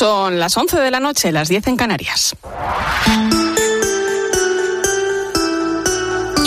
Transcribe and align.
Son 0.00 0.38
las 0.38 0.56
11 0.56 0.80
de 0.80 0.90
la 0.90 0.98
noche, 0.98 1.30
las 1.30 1.50
10 1.50 1.66
en 1.66 1.76
Canarias. 1.76 2.34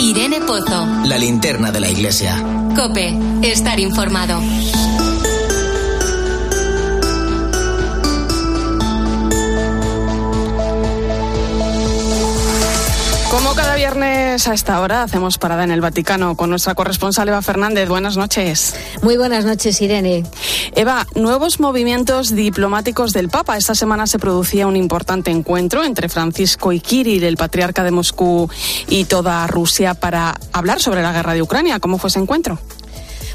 Irene 0.00 0.40
Pozo. 0.40 0.84
La 1.04 1.16
linterna 1.16 1.70
de 1.70 1.78
la 1.78 1.88
iglesia. 1.88 2.34
Cope, 2.74 3.16
estar 3.42 3.78
informado. 3.78 4.40
Como 13.34 13.56
cada 13.56 13.74
viernes 13.74 14.46
a 14.46 14.54
esta 14.54 14.80
hora 14.80 15.02
hacemos 15.02 15.38
parada 15.38 15.64
en 15.64 15.72
el 15.72 15.80
Vaticano 15.80 16.36
con 16.36 16.50
nuestra 16.50 16.76
corresponsal 16.76 17.28
Eva 17.28 17.42
Fernández. 17.42 17.88
Buenas 17.88 18.16
noches. 18.16 18.76
Muy 19.02 19.16
buenas 19.16 19.44
noches, 19.44 19.80
Irene. 19.80 20.22
Eva, 20.76 21.06
nuevos 21.14 21.60
movimientos 21.60 22.34
diplomáticos 22.34 23.12
del 23.12 23.28
Papa. 23.28 23.56
Esta 23.56 23.76
semana 23.76 24.08
se 24.08 24.18
producía 24.18 24.66
un 24.66 24.74
importante 24.74 25.30
encuentro 25.30 25.84
entre 25.84 26.08
Francisco 26.08 26.72
y 26.72 26.80
Kirill, 26.80 27.22
el 27.22 27.36
patriarca 27.36 27.84
de 27.84 27.92
Moscú, 27.92 28.50
y 28.88 29.04
toda 29.04 29.46
Rusia 29.46 29.94
para 29.94 30.34
hablar 30.52 30.80
sobre 30.80 31.02
la 31.02 31.12
guerra 31.12 31.34
de 31.34 31.42
Ucrania. 31.42 31.78
¿Cómo 31.78 31.98
fue 31.98 32.08
ese 32.08 32.18
encuentro? 32.18 32.58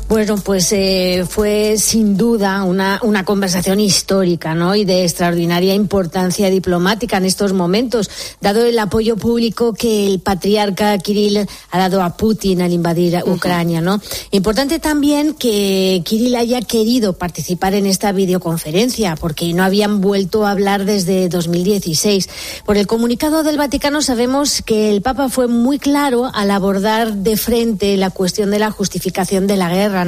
Bueno, 0.10 0.38
pues 0.38 0.72
eh, 0.72 1.24
fue 1.30 1.78
sin 1.78 2.18
duda 2.18 2.64
una, 2.64 3.00
una 3.04 3.24
conversación 3.26 3.80
histórica 3.80 4.56
¿no? 4.56 4.74
y 4.74 4.84
de 4.84 5.04
extraordinaria 5.04 5.76
importancia 5.76 6.50
diplomática 6.50 7.18
en 7.18 7.26
estos 7.26 7.54
momentos, 7.54 8.10
dado 8.42 8.66
el 8.66 8.80
apoyo 8.80 9.18
público 9.18 9.76
que 9.76 10.08
el 10.08 10.20
patriarca 10.20 10.98
Kirill 10.98 11.46
ha 11.70 11.78
dado 11.78 12.02
a 12.02 12.18
Putin 12.18 12.64
al 12.64 12.74
invadir 12.74 13.22
Ucrania. 13.24 13.82
¿no? 13.82 14.02
Importante 14.32 14.80
también 14.80 15.36
que 15.36 16.02
Kirill 16.04 16.38
haya 16.38 16.62
querido 16.62 17.14
participar 17.14 17.76
en 17.76 17.86
esta 17.86 18.12
videoconferencia, 18.12 19.16
porque 19.16 19.54
no 19.54 19.64
habían 19.64 20.02
vuelto 20.02 20.48
a 20.48 20.52
hablar 20.52 20.86
desde 20.86 21.30
2016. 21.30 22.30
Por 22.66 22.78
el 22.78 22.88
comunicado 22.88 23.44
del 23.44 23.60
Vaticano 23.60 24.02
sabemos 24.02 24.64
que 24.64 24.90
el 24.90 25.04
Papa 25.04 25.30
fue 25.30 25.48
muy 25.48 25.78
claro 25.78 26.32
al 26.34 26.50
abordar 26.50 27.14
de 27.14 27.38
frente 27.38 27.96
la 27.96 28.10
cuestión 28.10 28.50
de 28.50 28.58
la 28.58 28.72
justificación 28.72 29.46
de 29.46 29.58
la 29.58 29.70
guerra 29.70 29.99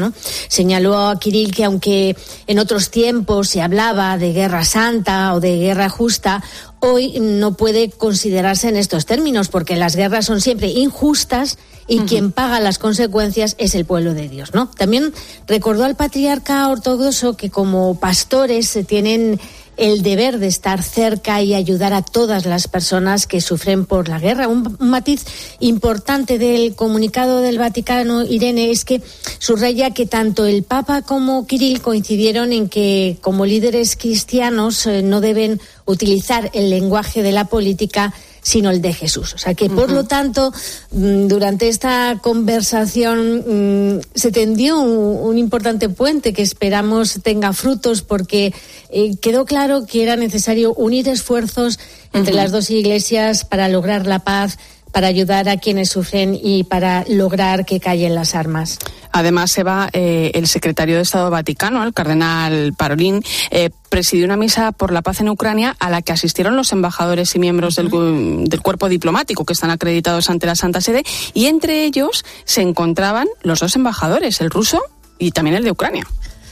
Señaló 0.48 0.98
a 0.98 1.20
Kirill 1.20 1.54
que 1.54 1.66
aunque 1.66 2.16
en 2.48 2.60
otros 2.60 2.92
tiempos 2.92 3.50
se 3.50 3.62
hablaba 3.62 4.18
de 4.18 4.34
guerra 4.34 4.64
santa 4.64 5.34
o 5.34 5.40
de 5.40 5.58
guerra 5.58 5.90
justa, 5.90 6.44
hoy 6.80 7.20
no 7.20 7.56
puede 7.56 7.90
considerarse 7.90 8.68
en 8.68 8.76
estos 8.76 9.06
términos, 9.06 9.50
porque 9.50 9.76
las 9.76 9.96
guerras 9.96 10.26
son 10.26 10.42
siempre 10.42 10.68
injustas 10.68 11.58
y 11.88 12.00
quien 12.02 12.32
paga 12.32 12.60
las 12.60 12.80
consecuencias 12.80 13.56
es 13.60 13.76
el 13.76 13.86
pueblo 13.86 14.14
de 14.14 14.30
Dios, 14.30 14.54
¿no? 14.54 14.70
También 14.70 15.14
recordó 15.48 15.84
al 15.84 15.96
patriarca 15.96 16.68
ortodoxo 16.70 17.36
que 17.36 17.50
como 17.50 18.00
pastores 18.00 18.68
se 18.70 18.84
tienen 18.84 19.40
el 19.82 20.04
deber 20.04 20.38
de 20.38 20.46
estar 20.46 20.84
cerca 20.84 21.42
y 21.42 21.56
ayudar 21.56 21.92
a 21.92 22.04
todas 22.04 22.46
las 22.46 22.68
personas 22.68 23.26
que 23.26 23.42
sufren 23.42 23.88
por 23.88 24.10
la 24.10 24.20
guerra. 24.20 24.48
Un, 24.48 24.78
matiz 24.80 25.26
importante 25.60 26.38
del 26.38 26.76
comunicado 26.76 27.42
del 27.42 27.58
Vaticano, 27.58 28.24
Irene, 28.24 28.70
es 28.70 28.86
que 28.86 29.02
subraya 29.40 29.90
que 29.90 30.06
tanto 30.06 30.46
el 30.46 30.62
Papa 30.62 31.02
como 31.02 31.48
Kirill 31.48 31.82
coincidieron 31.82 32.54
en 32.54 32.70
que 32.70 33.18
como 33.22 33.48
líderes 33.48 33.96
cristianos 33.96 34.86
eh, 34.86 35.02
no 35.02 35.20
deben 35.20 35.60
utilizar 35.86 36.52
el 36.54 36.70
lenguaje 36.70 37.24
de 37.24 37.32
la 37.32 37.46
política 37.46 38.14
sino 38.42 38.70
el 38.72 38.82
de 38.82 38.94
Jesús. 38.94 39.34
O 39.34 39.38
sea 39.38 39.54
que, 39.54 39.70
por 39.70 39.92
lo 39.92 40.06
tanto, 40.06 40.52
mm, 40.92 41.28
durante 41.28 41.68
esta 41.68 42.18
conversación 42.22 43.96
mm, 43.96 44.02
se 44.16 44.32
tendió 44.32 44.80
un, 44.80 45.38
importante 45.38 45.90
puente 45.90 46.34
que 46.34 46.42
esperamos 46.42 47.20
tenga 47.24 47.54
frutos 47.54 48.02
porque 48.02 48.54
eh, 48.90 49.16
quedó 49.18 49.46
claro 49.46 49.86
que 49.86 50.04
era 50.04 50.16
necesario 50.16 50.74
unir 50.74 51.08
esfuerzos 51.08 51.80
entre 52.14 52.34
las 52.34 52.52
dos 52.52 52.70
iglesias 52.70 53.46
para 53.46 53.70
lograr 53.70 54.06
la 54.06 54.20
paz 54.20 54.58
para 54.92 55.08
ayudar 55.08 55.50
a 55.50 55.58
quienes 55.58 55.90
sufren 55.90 56.38
y 56.42 56.64
para 56.64 57.06
lograr 57.08 57.66
que 57.66 57.80
callen 57.80 58.16
las 58.16 58.36
armas. 58.36 58.80
Además, 59.12 59.52
se 59.52 59.64
va 59.64 59.90
eh, 59.92 60.32
el 60.34 60.48
secretario 60.48 60.96
de 60.96 61.02
Estado 61.02 61.30
Vaticano, 61.30 61.84
el 61.84 61.94
cardenal 61.94 62.74
Parolín, 62.78 63.22
eh, 63.50 63.70
presidió 63.90 64.26
una 64.26 64.38
misa 64.38 64.72
por 64.72 64.94
la 64.94 65.02
paz 65.02 65.20
en 65.20 65.30
Ucrania 65.30 65.76
a 65.80 65.90
la 65.90 66.02
que 66.02 66.14
asistieron 66.14 66.56
los 66.56 66.72
embajadores 66.72 67.36
y 67.36 67.40
miembros 67.40 67.76
del, 67.76 67.90
del, 67.90 68.62
cuerpo 68.62 68.88
diplomático 68.88 69.44
que 69.44 69.54
están 69.54 69.70
acreditados 69.70 70.30
ante 70.30 70.48
la 70.48 70.56
Santa 70.56 70.80
Sede 70.80 71.04
y 71.34 71.48
entre 71.48 71.84
ellos 71.84 72.24
se 72.46 72.62
encontraban 72.62 73.28
los 73.42 73.60
dos 73.60 73.76
embajadores, 73.76 74.40
el 74.40 74.50
ruso 74.50 74.82
y 75.20 75.32
también 75.32 75.58
el 75.58 75.64
de 75.64 75.72
Ucrania. 75.72 76.08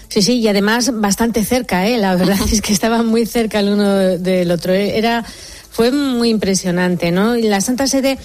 Sí, 0.09 0.23
sí, 0.23 0.39
y 0.39 0.47
además 0.47 0.91
bastante 0.91 1.45
cerca, 1.45 1.87
¿eh? 1.87 1.97
la 1.97 2.15
verdad 2.15 2.37
es 2.51 2.61
que 2.61 2.73
estaban 2.73 3.05
muy 3.05 3.25
cerca 3.25 3.59
el 3.59 3.69
uno 3.69 3.93
del 3.93 4.51
otro. 4.51 4.73
Era 4.73 5.23
fue 5.79 5.93
muy 5.93 6.27
impresionante, 6.27 7.09
¿no? 7.09 7.37
Y 7.37 7.43
la 7.43 7.61
Santa 7.61 7.87
Sede 7.87 8.17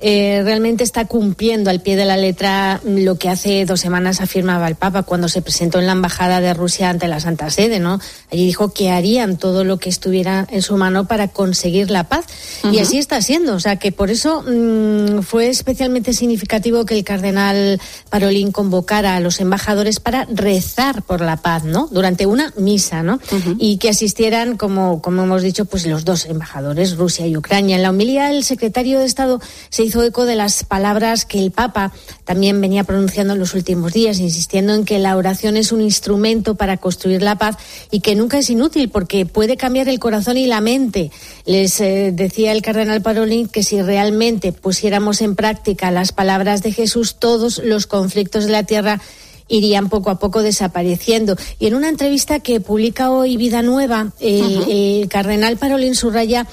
eh, 0.00 0.42
realmente 0.44 0.84
está 0.84 1.06
cumpliendo 1.06 1.70
al 1.70 1.80
pie 1.80 1.96
de 1.96 2.04
la 2.04 2.16
letra 2.16 2.80
lo 2.84 3.16
que 3.16 3.28
hace 3.28 3.64
dos 3.64 3.80
semanas 3.80 4.20
afirmaba 4.20 4.68
el 4.68 4.74
Papa 4.74 5.02
cuando 5.02 5.28
se 5.28 5.42
presentó 5.42 5.78
en 5.78 5.86
la 5.86 5.92
Embajada 5.92 6.40
de 6.40 6.54
Rusia 6.54 6.90
ante 6.90 7.08
la 7.08 7.20
Santa 7.20 7.50
Sede, 7.50 7.78
¿no? 7.78 8.00
Allí 8.30 8.46
dijo 8.46 8.72
que 8.72 8.90
harían 8.90 9.36
todo 9.36 9.64
lo 9.64 9.78
que 9.78 9.88
estuviera 9.88 10.46
en 10.50 10.62
su 10.62 10.76
mano 10.76 11.06
para 11.06 11.28
conseguir 11.28 11.90
la 11.90 12.08
paz. 12.08 12.24
Y 12.70 12.78
así 12.78 12.98
está 12.98 13.20
siendo. 13.20 13.54
O 13.54 13.60
sea, 13.60 13.76
que 13.76 13.92
por 13.92 14.10
eso 14.10 14.42
mm, 14.42 15.22
fue 15.22 15.48
especialmente 15.48 16.12
significativo 16.12 16.84
que 16.84 16.94
el 16.94 17.04
cardenal 17.04 17.80
Parolín 18.10 18.52
convocara 18.52 19.16
a 19.16 19.20
los 19.20 19.40
embajadores 19.40 20.00
para 20.00 20.26
rezar 20.26 21.02
por 21.02 21.20
la 21.20 21.36
paz, 21.36 21.64
¿no? 21.64 21.88
Durante 21.90 22.26
una 22.26 22.52
misa, 22.56 23.02
¿no? 23.02 23.18
Y 23.58 23.78
que 23.78 23.90
asistieran, 23.90 24.56
como, 24.56 25.02
como 25.02 25.24
hemos 25.24 25.42
dicho, 25.42 25.64
pues 25.64 25.86
los 25.86 26.04
dos 26.04 26.26
embajadores, 26.26 26.96
Rusia 26.96 27.26
y 27.26 27.36
Ucrania. 27.36 27.76
En 27.76 27.82
la 27.82 27.90
homilía, 27.90 28.30
el 28.30 28.44
secretario 28.44 28.98
de 28.98 29.06
Estado 29.06 29.40
se 29.72 29.82
hizo 29.84 30.04
eco 30.04 30.26
de 30.26 30.36
las 30.36 30.64
palabras 30.64 31.24
que 31.24 31.38
el 31.38 31.50
Papa 31.50 31.92
también 32.24 32.60
venía 32.60 32.84
pronunciando 32.84 33.32
en 33.32 33.38
los 33.38 33.54
últimos 33.54 33.94
días, 33.94 34.18
insistiendo 34.18 34.74
en 34.74 34.84
que 34.84 34.98
la 34.98 35.16
oración 35.16 35.56
es 35.56 35.72
un 35.72 35.80
instrumento 35.80 36.56
para 36.56 36.76
construir 36.76 37.22
la 37.22 37.36
paz 37.36 37.56
y 37.90 38.00
que 38.00 38.14
nunca 38.14 38.38
es 38.38 38.50
inútil 38.50 38.90
porque 38.90 39.24
puede 39.24 39.56
cambiar 39.56 39.88
el 39.88 39.98
corazón 39.98 40.36
y 40.36 40.46
la 40.46 40.60
mente. 40.60 41.10
Les 41.46 41.80
eh, 41.80 42.12
decía 42.12 42.52
el 42.52 42.60
cardenal 42.60 43.00
Parolin 43.00 43.48
que 43.48 43.62
si 43.62 43.80
realmente 43.80 44.52
pusiéramos 44.52 45.22
en 45.22 45.36
práctica 45.36 45.90
las 45.90 46.12
palabras 46.12 46.62
de 46.62 46.72
Jesús, 46.72 47.16
todos 47.18 47.56
los 47.64 47.86
conflictos 47.86 48.44
de 48.44 48.52
la 48.52 48.64
tierra 48.64 49.00
irían 49.48 49.88
poco 49.88 50.10
a 50.10 50.18
poco 50.18 50.42
desapareciendo. 50.42 51.36
Y 51.58 51.68
en 51.68 51.76
una 51.76 51.88
entrevista 51.88 52.40
que 52.40 52.60
publica 52.60 53.10
hoy 53.10 53.38
Vida 53.38 53.62
Nueva, 53.62 54.12
el, 54.20 54.70
el 54.70 55.08
cardenal 55.08 55.56
Parolin 55.56 55.94
subraya 55.94 56.46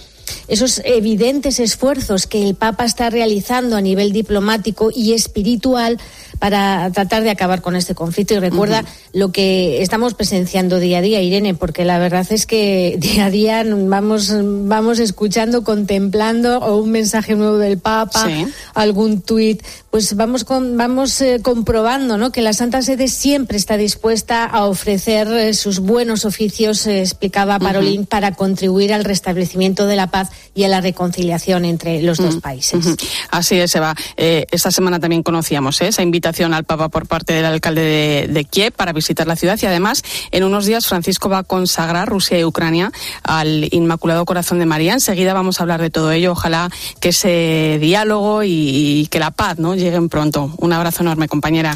esos 0.48 0.82
evidentes 0.84 1.60
esfuerzos 1.60 2.28
que 2.28 2.44
el 2.48 2.56
Papa 2.56 2.86
está 2.86 3.10
realizando 3.10 3.76
a 3.76 3.82
nivel 3.82 4.12
diplomático 4.12 4.92
y 4.94 5.14
espiritual 5.14 6.00
para 6.40 6.90
tratar 6.92 7.24
de 7.24 7.30
acabar 7.30 7.62
con 7.62 7.76
este 7.76 7.96
conflicto. 7.96 8.34
Y 8.34 8.40
recuerda 8.40 8.86
lo 9.14 9.32
que 9.32 9.82
estamos 9.82 10.14
presenciando 10.14 10.80
día 10.80 11.00
a 11.00 11.02
día, 11.02 11.22
Irene, 11.22 11.54
porque 11.54 11.86
la 11.86 12.00
verdad 12.00 12.26
es 12.30 12.46
que 12.46 12.96
día 13.00 13.26
a 13.26 13.30
día 13.30 13.64
vamos, 13.66 14.32
vamos 14.34 15.00
escuchando, 15.00 15.64
contemplando 15.64 16.60
o 16.60 16.78
un 16.78 16.92
mensaje 16.92 17.36
nuevo 17.36 17.58
del 17.58 17.78
Papa, 17.78 18.28
algún 18.74 19.22
tuit, 19.22 19.62
pues 19.90 20.16
vamos, 20.16 20.44
con, 20.44 20.78
vamos 20.78 21.20
eh, 21.22 21.40
comprobando 21.42 22.18
¿no? 22.18 22.32
que 22.32 22.42
la 22.42 22.54
Santa 22.54 22.82
Sede 22.82 23.08
siempre 23.08 23.58
está 23.58 23.76
dispuesta 23.76 24.46
a 24.46 24.66
ofrecer 24.66 25.28
eh, 25.28 25.54
sus 25.54 25.80
buenos 25.80 26.26
oficios, 26.26 26.86
eh, 26.86 27.02
explicaba 27.02 27.60
Parolín, 27.60 28.06
para 28.06 28.36
contribuir 28.36 28.94
al 28.94 29.04
restablecimiento 29.04 29.88
de 29.88 29.96
la 29.96 30.08
paz 30.08 30.19
y 30.54 30.64
a 30.64 30.68
la 30.68 30.82
reconciliación 30.82 31.66
entre 31.66 32.02
los 32.02 32.18
dos 32.18 32.38
países. 32.38 32.96
Así 33.32 33.60
es, 33.60 33.76
Eva. 33.76 33.96
esta 34.18 34.72
semana 34.72 35.00
también 35.00 35.24
conocíamos 35.24 35.82
esa 35.82 36.02
invitación 36.02 36.54
al 36.54 36.64
Papa 36.64 36.90
por 36.90 37.08
parte 37.08 37.34
del 37.34 37.46
alcalde 37.46 38.28
de, 38.30 38.46
Kiev 38.46 38.74
para 38.74 38.94
visitar 38.94 39.28
la 39.28 39.36
ciudad 39.36 39.60
y 39.62 39.66
además 39.66 40.04
en 40.32 40.44
unos 40.44 40.66
días 40.66 40.88
Francisco 40.88 41.30
va 41.30 41.40
a 41.40 41.44
consagrar 41.44 42.08
Rusia 42.08 42.40
y 42.40 42.44
Ucrania 42.44 42.92
al 43.24 43.68
Inmaculado 43.72 44.26
Corazón 44.26 44.60
de 44.60 44.66
María. 44.66 44.94
Enseguida 44.94 45.34
vamos 45.34 45.60
a 45.60 45.64
hablar 45.64 45.82
de 45.82 45.90
todo 45.90 46.12
ello. 46.12 46.32
Ojalá 46.32 46.70
que 47.00 47.10
ese 47.10 47.78
diálogo 47.80 48.44
y, 48.44 49.08
que 49.12 49.20
la 49.20 49.32
paz 49.32 49.60
¿no? 49.60 49.76
lleguen 49.76 50.10
pronto. 50.10 50.54
Un 50.58 50.74
abrazo 50.74 51.02
enorme, 51.04 51.28
compañera. 51.28 51.76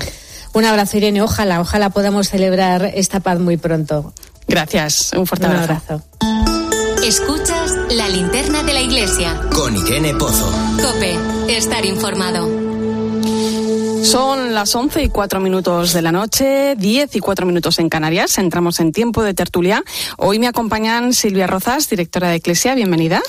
Un 0.54 0.66
abrazo, 0.66 0.98
Irene. 0.98 1.22
Ojalá, 1.22 1.62
ojalá 1.62 1.90
podamos 1.90 2.30
celebrar 2.30 2.92
esta 2.96 3.20
paz 3.20 3.40
muy 3.40 3.58
pronto. 3.58 4.14
Gracias. 4.48 5.12
Un 5.16 5.26
fuerte 5.26 5.48
abrazo. 5.48 6.04
Escuchas 7.04 7.76
la 7.92 8.08
linterna 8.08 8.64
de 8.64 8.74
la 8.74 8.80
iglesia. 8.80 9.38
Con 9.54 9.76
Irene 9.76 10.14
Pozo. 10.14 10.50
Cope, 10.82 11.18
estar 11.50 11.86
informado. 11.86 12.48
Son 14.06 14.54
las 14.54 14.74
11 14.74 15.04
y 15.04 15.10
4 15.10 15.42
minutos 15.42 15.92
de 15.92 16.02
la 16.02 16.14
noche, 16.14 16.76
10 16.78 17.16
y 17.18 17.20
4 17.20 17.46
minutos 17.46 17.80
en 17.80 17.90
Canarias. 17.90 18.38
Entramos 18.38 18.80
en 18.80 18.94
tiempo 18.94 19.22
de 19.22 19.34
tertulia. 19.34 19.84
Hoy 20.18 20.40
me 20.40 20.48
acompañan 20.48 21.12
Silvia 21.12 21.46
Rozas, 21.46 21.90
directora 21.90 22.30
de 22.30 22.36
Eclesia. 22.36 22.74
Bienvenida. 22.74 23.22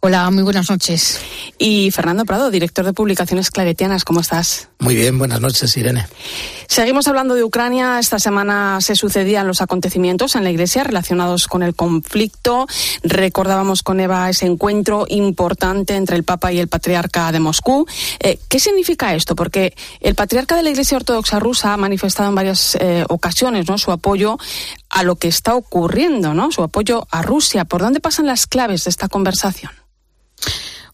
Hola, 0.00 0.30
muy 0.30 0.44
buenas 0.44 0.70
noches. 0.70 1.20
Y 1.58 1.90
Fernando 1.90 2.24
Prado, 2.24 2.52
director 2.52 2.84
de 2.84 2.92
Publicaciones 2.92 3.50
Claretianas, 3.50 4.04
¿cómo 4.04 4.20
estás? 4.20 4.68
Muy 4.78 4.94
bien, 4.94 5.18
buenas 5.18 5.40
noches, 5.40 5.76
Irene. 5.76 6.06
Seguimos 6.68 7.08
hablando 7.08 7.34
de 7.34 7.42
Ucrania. 7.42 7.98
Esta 7.98 8.20
semana 8.20 8.80
se 8.80 8.94
sucedían 8.94 9.48
los 9.48 9.60
acontecimientos 9.60 10.36
en 10.36 10.44
la 10.44 10.52
Iglesia 10.52 10.84
relacionados 10.84 11.48
con 11.48 11.64
el 11.64 11.74
conflicto. 11.74 12.68
Recordábamos 13.02 13.82
con 13.82 13.98
Eva 13.98 14.30
ese 14.30 14.46
encuentro 14.46 15.04
importante 15.08 15.96
entre 15.96 16.14
el 16.14 16.22
Papa 16.22 16.52
y 16.52 16.60
el 16.60 16.68
Patriarca 16.68 17.32
de 17.32 17.40
Moscú. 17.40 17.84
Eh, 18.20 18.38
¿Qué 18.48 18.60
significa 18.60 19.16
esto? 19.16 19.34
Porque 19.34 19.74
el 20.00 20.14
Patriarca 20.14 20.54
de 20.54 20.62
la 20.62 20.70
Iglesia 20.70 20.96
Ortodoxa 20.96 21.40
rusa 21.40 21.74
ha 21.74 21.76
manifestado 21.76 22.28
en 22.28 22.36
varias 22.36 22.76
eh, 22.80 23.04
ocasiones 23.08 23.68
¿no? 23.68 23.78
su 23.78 23.90
apoyo 23.90 24.38
a 24.90 25.02
lo 25.02 25.16
que 25.16 25.26
está 25.26 25.56
ocurriendo, 25.56 26.34
¿no? 26.34 26.52
su 26.52 26.62
apoyo 26.62 27.08
a 27.10 27.22
Rusia. 27.22 27.64
¿Por 27.64 27.80
dónde 27.80 27.98
pasan 27.98 28.26
las 28.26 28.46
claves 28.46 28.84
de 28.84 28.90
esta 28.90 29.08
conversación? 29.08 29.72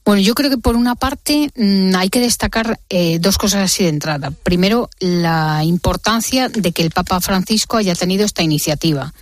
Bueno, 0.04 0.20
yo 0.20 0.34
creo 0.34 0.50
que 0.50 0.58
por 0.58 0.76
una 0.76 0.96
parte 0.96 1.50
mm, 1.56 1.94
hay 1.96 2.10
que 2.10 2.20
destacar 2.20 2.78
eh, 2.90 3.18
dos 3.20 3.38
cosas 3.38 3.62
así 3.62 3.84
de 3.84 3.88
entrada. 3.88 4.30
Primero, 4.30 4.90
la 5.00 5.64
importancia 5.64 6.50
de 6.50 6.72
que 6.72 6.82
el 6.82 6.90
Papa 6.90 7.20
Francisco 7.22 7.78
haya 7.78 7.94
tenido 7.94 8.24
esta 8.24 8.42
iniciativa. 8.42 9.14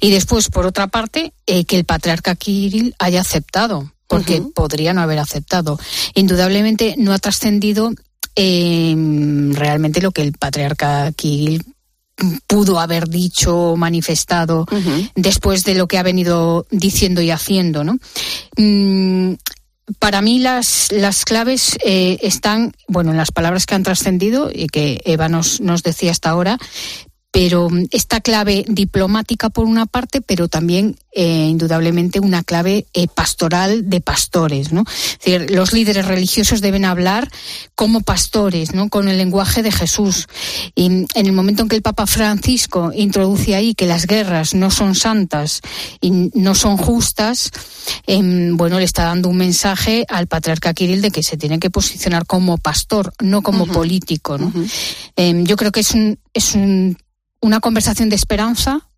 Y 0.00 0.12
después, 0.12 0.48
por 0.48 0.64
otra 0.64 0.86
parte, 0.86 1.32
eh, 1.46 1.64
que 1.64 1.76
el 1.76 1.84
patriarca 1.84 2.36
Kirill 2.36 2.94
haya 3.00 3.20
aceptado, 3.20 3.92
porque 4.06 4.42
podría 4.54 4.94
no 4.94 5.00
haber 5.00 5.18
aceptado. 5.18 5.80
Indudablemente 6.14 6.94
no 6.98 7.12
ha 7.12 7.18
trascendido 7.18 7.92
eh, 8.36 8.94
realmente 9.50 10.00
lo 10.00 10.12
que 10.12 10.22
el 10.22 10.32
patriarca 10.32 11.10
Kirill 11.12 11.64
pudo 12.46 12.78
haber 12.80 13.08
dicho, 13.08 13.74
manifestado, 13.76 14.66
después 15.14 15.64
de 15.64 15.74
lo 15.74 15.86
que 15.86 15.98
ha 15.98 16.02
venido 16.02 16.66
diciendo 16.70 17.20
y 17.22 17.30
haciendo, 17.30 17.84
¿no? 17.84 17.98
Mm, 18.56 19.34
para 19.98 20.22
mí 20.22 20.38
las, 20.38 20.92
las 20.92 21.24
claves 21.24 21.76
eh, 21.84 22.18
están, 22.22 22.72
bueno, 22.88 23.10
en 23.10 23.16
las 23.16 23.32
palabras 23.32 23.66
que 23.66 23.74
han 23.74 23.82
trascendido 23.82 24.50
y 24.52 24.68
que 24.68 25.00
Eva 25.04 25.28
nos, 25.28 25.60
nos 25.60 25.82
decía 25.82 26.12
hasta 26.12 26.30
ahora, 26.30 26.58
pero 27.32 27.68
mm, 27.68 27.86
esta 27.90 28.20
clave 28.20 28.64
diplomática 28.68 29.50
por 29.50 29.64
una 29.64 29.86
parte, 29.86 30.20
pero 30.20 30.46
también 30.46 30.96
eh, 31.14 31.48
indudablemente 31.48 32.20
una 32.20 32.44
clave 32.44 32.86
eh, 32.92 33.08
pastoral 33.08 33.90
de 33.90 34.00
pastores, 34.00 34.72
¿no? 34.72 34.84
Es 34.86 35.18
decir, 35.18 35.50
los 35.50 35.72
líderes 35.72 36.06
religiosos 36.06 36.60
deben 36.60 36.84
hablar 36.84 37.28
como 37.74 38.02
pastores, 38.02 38.74
¿no? 38.74 38.88
Con 38.88 39.08
el 39.08 39.18
lenguaje 39.18 39.62
de 39.62 39.72
Jesús. 39.72 40.28
Y 40.74 40.86
en 40.86 41.08
el 41.14 41.32
momento 41.32 41.62
en 41.62 41.68
que 41.68 41.76
el 41.76 41.82
Papa 41.82 42.06
Francisco 42.06 42.92
introduce 42.94 43.54
ahí 43.54 43.74
que 43.74 43.86
las 43.86 44.06
guerras 44.06 44.54
no 44.54 44.70
son 44.70 44.94
santas 44.94 45.62
y 46.00 46.30
no 46.34 46.54
son 46.54 46.76
justas, 46.76 47.50
em, 48.06 48.56
bueno, 48.56 48.78
le 48.78 48.84
está 48.84 49.04
dando 49.04 49.28
un 49.28 49.36
mensaje 49.36 50.04
al 50.08 50.26
patriarca 50.26 50.74
Kirill 50.74 51.00
de 51.00 51.10
que 51.10 51.22
se 51.22 51.36
tiene 51.36 51.58
que 51.58 51.70
posicionar 51.70 52.26
como 52.26 52.58
pastor, 52.58 53.12
no 53.20 53.42
como 53.42 53.66
político, 53.66 54.36
¿no? 54.38 54.52
Em, 55.16 55.44
yo 55.44 55.56
creo 55.56 55.72
que 55.72 55.80
es 55.80 55.92
un 55.92 56.18
es 56.34 56.54
un 56.54 56.96
una 57.42 57.58
conversación 57.60 58.08
de 58.08 58.16
esperanza, 58.16 58.88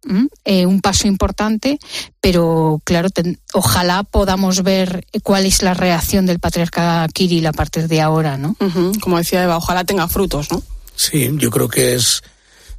eh, 0.44 0.66
un 0.66 0.82
paso 0.82 1.08
importante, 1.08 1.78
pero 2.20 2.80
claro, 2.84 3.08
ojalá 3.54 4.02
podamos 4.04 4.62
ver 4.62 5.06
cuál 5.22 5.46
es 5.46 5.62
la 5.62 5.72
reacción 5.72 6.26
del 6.26 6.40
patriarca 6.40 7.08
Kirill 7.12 7.46
a 7.46 7.54
partir 7.54 7.88
de 7.88 8.02
ahora, 8.02 8.36
¿no? 8.36 8.54
Como 9.00 9.16
decía 9.16 9.42
Eva, 9.42 9.56
ojalá 9.56 9.84
tenga 9.84 10.06
frutos, 10.08 10.50
¿no? 10.52 10.62
Sí, 10.94 11.30
yo 11.38 11.50
creo 11.50 11.68
que 11.68 11.94
es, 11.94 12.22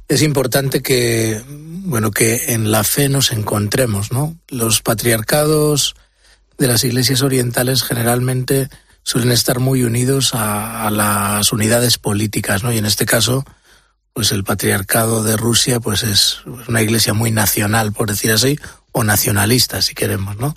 es 0.08 0.22
importante 0.22 0.82
que, 0.82 1.42
bueno, 1.48 2.12
que 2.12 2.54
en 2.54 2.70
la 2.70 2.84
fe 2.84 3.08
nos 3.08 3.32
encontremos, 3.32 4.12
¿no? 4.12 4.36
Los 4.48 4.82
patriarcados 4.82 5.96
de 6.58 6.68
las 6.68 6.84
iglesias 6.84 7.22
orientales 7.22 7.82
generalmente 7.82 8.68
suelen 9.02 9.32
estar 9.32 9.58
muy 9.58 9.82
unidos 9.82 10.32
a, 10.32 10.86
a 10.86 10.90
las 10.92 11.52
unidades 11.52 11.98
políticas, 11.98 12.62
¿no? 12.62 12.72
Y 12.72 12.78
en 12.78 12.86
este 12.86 13.04
caso, 13.04 13.44
pues 14.16 14.32
el 14.32 14.44
patriarcado 14.44 15.22
de 15.22 15.36
Rusia 15.36 15.78
pues 15.78 16.02
es 16.02 16.38
una 16.68 16.80
iglesia 16.80 17.12
muy 17.12 17.30
nacional, 17.30 17.92
por 17.92 18.08
decir 18.08 18.32
así, 18.32 18.58
o 18.90 19.04
nacionalista, 19.04 19.82
si 19.82 19.92
queremos, 19.94 20.38
¿no? 20.38 20.56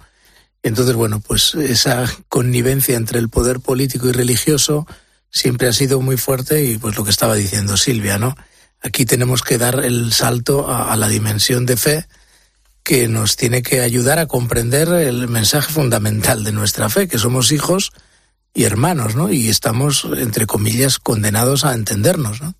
Entonces, 0.64 0.96
bueno, 0.96 1.20
pues 1.20 1.56
esa 1.56 2.06
connivencia 2.30 2.96
entre 2.96 3.20
el 3.20 3.28
poder 3.28 3.60
político 3.60 4.08
y 4.08 4.14
religioso 4.14 4.88
siempre 5.30 5.68
ha 5.68 5.74
sido 5.74 6.00
muy 6.00 6.16
fuerte 6.16 6.64
y 6.64 6.78
pues 6.78 6.96
lo 6.96 7.04
que 7.04 7.10
estaba 7.10 7.36
diciendo 7.36 7.76
Silvia, 7.76 8.18
¿no? 8.18 8.38
Aquí 8.82 9.04
tenemos 9.04 9.42
que 9.42 9.58
dar 9.58 9.84
el 9.84 10.14
salto 10.14 10.70
a, 10.74 10.96
la 10.96 11.10
dimensión 11.10 11.66
de 11.66 11.76
fe 11.76 12.06
que 12.82 13.10
nos 13.10 13.36
tiene 13.36 13.62
que 13.62 13.82
ayudar 13.82 14.20
a 14.20 14.28
comprender 14.28 14.88
el 14.88 15.28
mensaje 15.28 15.74
fundamental 15.74 16.46
de 16.46 16.54
nuestra 16.54 16.88
fe, 16.88 17.10
que 17.10 17.18
somos 17.18 17.52
hijos 17.52 17.92
y 18.54 18.64
hermanos, 18.64 19.18
¿no? 19.18 19.30
Y 19.30 19.50
estamos, 19.50 20.08
entre 20.16 20.48
comillas, 20.48 20.98
condenados 20.98 21.66
a 21.66 21.74
entendernos, 21.74 22.40
¿no? 22.42 22.56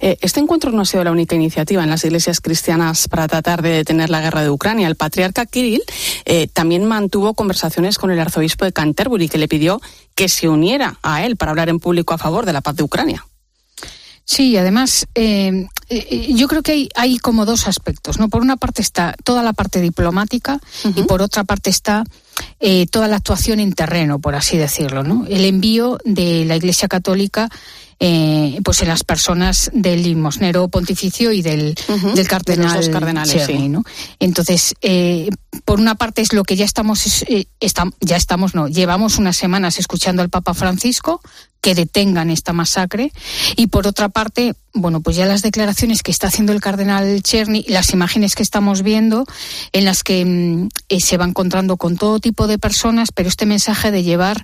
Eh, 0.00 0.16
este 0.20 0.40
encuentro 0.40 0.70
no 0.70 0.82
ha 0.82 0.84
sido 0.84 1.04
la 1.04 1.12
única 1.12 1.34
iniciativa 1.34 1.82
en 1.82 1.90
las 1.90 2.04
iglesias 2.04 2.40
cristianas 2.40 3.08
para 3.08 3.28
tratar 3.28 3.62
de 3.62 3.70
detener 3.70 4.10
la 4.10 4.20
guerra 4.20 4.42
de 4.42 4.50
Ucrania. 4.50 4.88
El 4.88 4.96
patriarca 4.96 5.46
Kirill 5.46 5.82
eh, 6.24 6.48
también 6.48 6.84
mantuvo 6.84 7.34
conversaciones 7.34 7.98
con 7.98 8.10
el 8.10 8.20
arzobispo 8.20 8.64
de 8.64 8.72
Canterbury, 8.72 9.28
que 9.28 9.38
le 9.38 9.48
pidió 9.48 9.80
que 10.14 10.28
se 10.28 10.48
uniera 10.48 10.98
a 11.02 11.24
él 11.24 11.36
para 11.36 11.50
hablar 11.50 11.68
en 11.68 11.80
público 11.80 12.14
a 12.14 12.18
favor 12.18 12.46
de 12.46 12.52
la 12.52 12.60
paz 12.60 12.76
de 12.76 12.82
Ucrania. 12.82 13.26
Sí, 14.26 14.56
además, 14.56 15.06
eh, 15.14 15.66
yo 16.30 16.48
creo 16.48 16.62
que 16.62 16.72
hay, 16.72 16.88
hay, 16.94 17.18
como 17.18 17.44
dos 17.44 17.68
aspectos, 17.68 18.18
¿no? 18.18 18.30
Por 18.30 18.40
una 18.40 18.56
parte 18.56 18.80
está 18.80 19.14
toda 19.22 19.42
la 19.42 19.52
parte 19.52 19.82
diplomática 19.82 20.60
y 20.96 21.02
por 21.02 21.20
otra 21.20 21.44
parte 21.44 21.68
está 21.68 22.04
toda 22.90 23.06
la 23.06 23.16
actuación 23.16 23.60
en 23.60 23.74
terreno, 23.74 24.20
por 24.20 24.34
así 24.34 24.56
decirlo, 24.56 25.02
¿no? 25.02 25.26
El 25.28 25.44
envío 25.44 25.98
de 26.06 26.46
la 26.46 26.56
Iglesia 26.56 26.88
Católica 26.88 27.50
eh, 28.00 28.58
pues 28.64 28.82
en 28.82 28.88
las 28.88 29.04
personas 29.04 29.70
del 29.72 30.02
limosnero 30.02 30.68
pontificio 30.68 31.32
y 31.32 31.42
del, 31.42 31.74
del 32.14 32.28
cardenal 32.28 32.76
los 32.76 32.88
cardenales, 32.88 33.48
¿no? 33.70 33.84
Entonces, 34.18 34.74
eh, 34.82 35.28
por 35.64 35.80
una 35.80 35.94
parte 35.94 36.22
es 36.22 36.32
lo 36.32 36.44
que 36.44 36.56
ya 36.56 36.64
estamos, 36.64 37.24
eh, 37.28 37.46
ya 38.00 38.16
estamos, 38.16 38.54
no, 38.54 38.68
llevamos 38.68 39.18
unas 39.18 39.36
semanas 39.36 39.78
escuchando 39.78 40.22
al 40.22 40.30
Papa 40.30 40.54
Francisco 40.54 41.20
que 41.64 41.74
detengan 41.74 42.28
esta 42.28 42.52
masacre. 42.52 43.10
Y 43.56 43.68
por 43.68 43.86
otra 43.86 44.10
parte, 44.10 44.52
bueno, 44.74 45.00
pues 45.00 45.16
ya 45.16 45.24
las 45.24 45.40
declaraciones 45.40 46.02
que 46.02 46.10
está 46.10 46.26
haciendo 46.26 46.52
el 46.52 46.60
cardenal 46.60 47.22
Cherny, 47.22 47.64
las 47.68 47.94
imágenes 47.94 48.34
que 48.34 48.42
estamos 48.42 48.82
viendo 48.82 49.24
en 49.72 49.86
las 49.86 50.04
que 50.04 50.26
mm, 50.26 50.68
se 50.98 51.16
va 51.16 51.24
encontrando 51.24 51.78
con 51.78 51.96
todo 51.96 52.20
tipo 52.20 52.46
de 52.48 52.58
personas, 52.58 53.12
pero 53.12 53.30
este 53.30 53.46
mensaje 53.46 53.90
de 53.90 54.02
llevar 54.02 54.42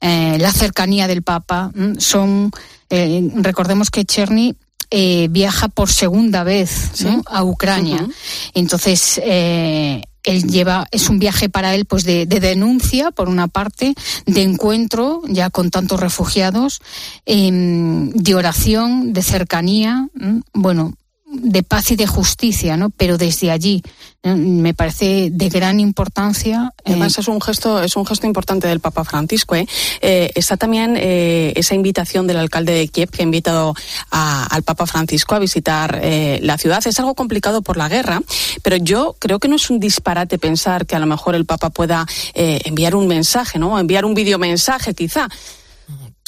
la 0.00 0.52
cercanía 0.52 1.06
del 1.08 1.22
Papa 1.22 1.72
son 1.98 2.52
eh, 2.90 3.30
recordemos 3.34 3.90
que 3.90 4.04
Cherny 4.04 4.56
eh, 4.90 5.28
viaja 5.30 5.68
por 5.68 5.90
segunda 5.90 6.44
vez 6.44 7.04
a 7.26 7.44
Ucrania. 7.44 8.06
Entonces, 8.54 9.20
eh, 9.22 10.02
él 10.24 10.48
lleva, 10.48 10.86
es 10.90 11.08
un 11.08 11.18
viaje 11.18 11.48
para 11.48 11.74
él 11.74 11.84
pues 11.84 12.04
de, 12.04 12.26
denuncia, 12.26 13.10
por 13.10 13.28
una 13.28 13.48
parte, 13.48 13.94
de 14.26 14.42
encuentro 14.42 15.22
ya 15.26 15.50
con 15.50 15.70
tantos 15.70 16.00
refugiados, 16.00 16.80
em, 17.26 18.10
de 18.10 18.34
oración, 18.34 19.12
de 19.12 19.22
cercanía. 19.22 20.08
Bueno, 20.54 20.94
de 21.30 21.62
paz 21.62 21.90
y 21.90 21.96
de 21.96 22.06
justicia, 22.06 22.76
¿no? 22.76 22.90
Pero 22.90 23.18
desde 23.18 23.50
allí 23.50 23.82
me 24.24 24.74
parece 24.74 25.30
de 25.30 25.48
gran 25.48 25.78
importancia. 25.80 26.72
Eh, 26.78 26.90
Además 26.90 27.18
es 27.18 27.28
un 27.28 27.40
gesto 27.40 27.82
es 27.82 27.96
un 27.96 28.04
gesto 28.04 28.26
importante 28.26 28.66
del 28.66 28.80
Papa 28.80 29.04
Francisco. 29.04 29.54
¿eh? 29.54 29.66
eh 30.00 30.30
está 30.34 30.56
también 30.56 30.96
eh, 30.96 31.52
esa 31.56 31.74
invitación 31.74 32.26
del 32.26 32.38
alcalde 32.38 32.72
de 32.72 32.88
Kiev 32.88 33.10
que 33.10 33.22
ha 33.22 33.24
invitado 33.24 33.74
al 34.10 34.62
Papa 34.62 34.86
Francisco 34.86 35.34
a 35.34 35.38
visitar 35.38 36.00
la 36.02 36.58
ciudad. 36.58 36.84
Es 36.86 36.98
algo 36.98 37.14
complicado 37.14 37.62
por 37.62 37.76
la 37.76 37.88
guerra, 37.88 38.20
pero 38.62 38.76
yo 38.76 39.16
creo 39.18 39.38
que 39.38 39.48
no 39.48 39.56
es 39.56 39.70
un 39.70 39.80
disparate 39.80 40.38
pensar 40.38 40.86
que 40.86 40.96
a 40.96 40.98
lo 40.98 41.06
mejor 41.06 41.34
el 41.34 41.44
Papa 41.44 41.70
pueda 41.70 42.06
enviar 42.34 42.94
un 42.94 43.06
mensaje, 43.06 43.58
¿no? 43.58 43.78
Enviar 43.78 44.04
un 44.04 44.14
videomensaje 44.14 44.94
quizá 44.94 45.28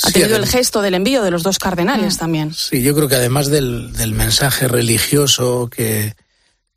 ha 0.02 0.10
tenido 0.10 0.36
el 0.36 0.46
gesto 0.46 0.82
del 0.82 0.94
envío 0.94 1.22
de 1.22 1.30
los 1.30 1.42
dos 1.42 1.58
cardenales 1.58 2.16
mm. 2.16 2.18
también. 2.18 2.54
Sí, 2.54 2.82
yo 2.82 2.94
creo 2.94 3.08
que 3.08 3.16
además 3.16 3.48
del, 3.48 3.92
del 3.92 4.14
mensaje 4.14 4.68
religioso 4.68 5.68
que, 5.68 6.14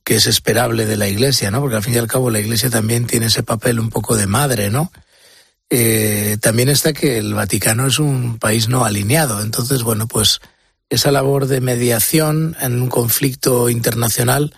que, 0.04 0.16
es 0.16 0.28
esperable 0.28 0.86
de 0.86 0.98
la 0.98 1.08
Iglesia, 1.08 1.52
¿no? 1.52 1.62
Porque 1.62 1.76
al 1.76 1.84
fin 1.84 1.96
y 1.96 1.98
al 1.98 2.08
cabo 2.08 2.30
la 2.30 2.40
Iglesia 2.40 2.70
también 2.70 3.08
tiene 3.08 3.28
ese 3.28 3.44
papel 3.44 3.80
un 3.80 3.90
poco 3.90 4.16
de 4.16 4.28
madre, 4.28 4.70
¿no? 4.70 4.92
Eh, 5.70 6.38
también 6.40 6.70
está 6.70 6.94
que 6.94 7.18
el 7.18 7.34
Vaticano 7.34 7.88
es 7.88 7.98
un 7.98 8.38
país 8.38 8.70
no 8.70 8.86
alineado. 8.86 9.42
Entonces, 9.42 9.84
bueno, 9.84 10.08
pues 10.08 10.40
esa 10.90 11.12
labor 11.12 11.48
de 11.48 11.62
mediación 11.62 12.56
en 12.62 12.80
un 12.80 12.90
conflicto 12.90 13.70
internacional, 13.70 14.54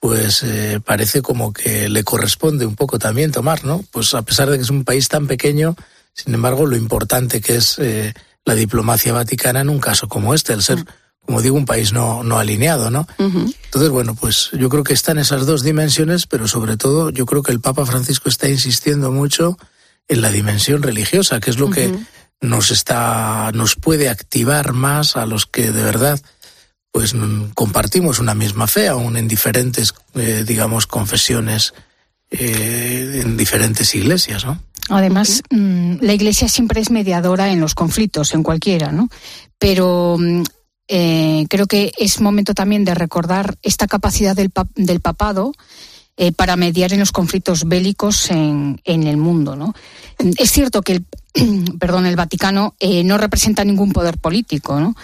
pues 0.00 0.42
eh, 0.42 0.80
parece 0.84 1.22
como 1.22 1.52
que 1.52 1.88
le 1.88 2.02
corresponde 2.02 2.66
un 2.66 2.74
poco 2.74 2.98
también 2.98 3.30
tomar, 3.30 3.64
¿no? 3.64 3.84
Pues 3.92 4.14
a 4.14 4.22
pesar 4.22 4.50
de 4.50 4.56
que 4.56 4.64
es 4.64 4.70
un 4.70 4.84
país 4.84 5.08
tan 5.08 5.28
pequeño, 5.28 5.76
sin 6.12 6.34
embargo, 6.34 6.66
lo 6.66 6.76
importante 6.76 7.40
que 7.40 7.56
es 7.56 7.78
eh, 7.78 8.12
la 8.44 8.54
diplomacia 8.54 9.12
vaticana 9.12 9.60
en 9.60 9.68
un 9.68 9.80
caso 9.80 10.08
como 10.08 10.34
este, 10.34 10.52
el 10.52 10.62
ser, 10.62 10.78
mm. 10.78 10.86
como 11.26 11.42
digo, 11.42 11.56
un 11.56 11.66
país 11.66 11.92
no, 11.92 12.22
no 12.22 12.38
alineado, 12.38 12.90
¿no? 12.90 13.06
Entonces, 13.18 13.90
bueno, 13.90 14.14
pues 14.14 14.50
yo 14.52 14.68
creo 14.68 14.84
que 14.84 14.94
están 14.94 15.18
esas 15.18 15.46
dos 15.46 15.62
dimensiones, 15.62 16.26
pero 16.26 16.48
sobre 16.48 16.76
todo 16.76 17.10
yo 17.10 17.26
creo 17.26 17.42
que 17.42 17.52
el 17.52 17.60
Papa 17.60 17.86
Francisco 17.86 18.28
está 18.28 18.48
insistiendo 18.48 19.10
mucho 19.10 19.56
en 20.08 20.22
la 20.22 20.30
dimensión 20.30 20.82
religiosa, 20.82 21.40
que 21.40 21.50
es 21.50 21.58
lo 21.58 21.70
que 21.70 21.94
nos 22.40 22.70
está, 22.70 23.50
nos 23.54 23.76
puede 23.76 24.08
activar 24.08 24.72
más 24.72 25.16
a 25.16 25.26
los 25.26 25.46
que 25.46 25.70
de 25.70 25.84
verdad 25.84 26.20
pues 26.92 27.14
compartimos 27.54 28.18
una 28.18 28.34
misma 28.34 28.66
fe, 28.66 28.88
aún 28.88 29.16
en 29.16 29.28
diferentes, 29.28 29.94
eh, 30.14 30.44
digamos, 30.44 30.86
confesiones, 30.86 31.72
eh, 32.30 33.22
en 33.22 33.36
diferentes 33.36 33.94
iglesias, 33.94 34.44
¿no? 34.44 34.60
Además, 34.88 35.42
mm, 35.50 35.96
la 36.00 36.12
Iglesia 36.14 36.48
siempre 36.48 36.80
es 36.80 36.90
mediadora 36.90 37.52
en 37.52 37.60
los 37.60 37.74
conflictos, 37.74 38.34
en 38.34 38.42
cualquiera, 38.42 38.92
¿no? 38.92 39.08
Pero 39.58 40.16
mm, 40.18 40.42
eh, 40.88 41.46
creo 41.48 41.66
que 41.66 41.92
es 41.98 42.20
momento 42.20 42.54
también 42.54 42.84
de 42.84 42.94
recordar 42.94 43.56
esta 43.62 43.86
capacidad 43.86 44.34
del, 44.34 44.50
del 44.74 45.00
papado 45.00 45.52
eh, 46.22 46.32
para 46.32 46.54
mediar 46.54 46.92
en 46.92 46.98
los 46.98 47.12
conflictos 47.12 47.66
bélicos 47.66 48.30
en, 48.30 48.78
el 48.84 49.16
mundo. 49.16 49.56
¿no? 49.56 49.72
Es 50.36 50.50
cierto 50.50 50.82
que 50.82 50.92
el, 50.92 51.04
perdón, 51.80 52.04
el 52.04 52.14
Vaticano 52.14 52.74
eh, 52.78 53.02
no 53.04 53.16
representa 53.16 53.64
ningún 53.64 53.90
poder 53.92 54.18
político, 54.18 54.78
¿no? 54.78 54.94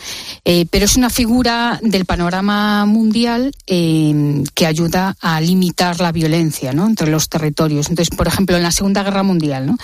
Eh, 0.45 0.67
pero 0.71 0.85
es 0.85 0.95
una 0.95 1.09
figura 1.09 1.81
del 1.83 2.05
panorama 2.05 2.85
mundial 2.85 3.55
que 3.67 4.67
ayuda 4.67 5.17
a 5.23 5.41
limitar 5.41 6.01
la 6.01 6.13
violencia 6.13 6.75
¿no? 6.75 6.87
entre 6.87 7.11
los 7.11 7.31
territorios. 7.31 7.89
Entonces, 7.89 8.15
por 8.15 8.27
ejemplo, 8.27 8.55
en 8.59 8.63
la 8.63 8.71
Segunda 8.71 9.03
Guerra 9.03 9.23
Mundial, 9.23 9.65
¿no? 9.65 9.79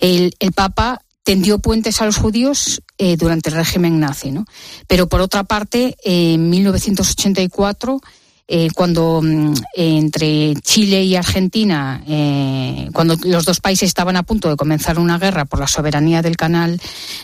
el, 0.00 0.36
el 0.38 0.52
Papa 0.52 1.02
tendió 1.24 1.58
puentes 1.58 2.00
a 2.00 2.06
los 2.06 2.16
judíos 2.16 2.80
durante 3.18 3.50
el 3.50 3.56
régimen 3.56 3.98
nazi, 3.98 4.30
¿no? 4.30 4.44
Pero 4.86 5.08
por 5.08 5.20
otra 5.20 5.42
parte, 5.42 5.96
en 6.04 6.48
1984 6.48 8.00
eh, 8.48 8.68
cuando 8.74 9.20
mm, 9.22 9.54
entre 9.74 10.54
Chile 10.62 11.02
y 11.02 11.16
Argentina, 11.16 12.02
eh, 12.06 12.88
cuando 12.92 13.16
los 13.24 13.44
dos 13.44 13.60
países 13.60 13.88
estaban 13.88 14.16
a 14.16 14.22
punto 14.22 14.48
de 14.48 14.56
comenzar 14.56 14.98
una 14.98 15.18
guerra 15.18 15.46
por 15.46 15.58
la 15.58 15.66
soberanía 15.66 16.22
del 16.22 16.36
canal 16.36 16.80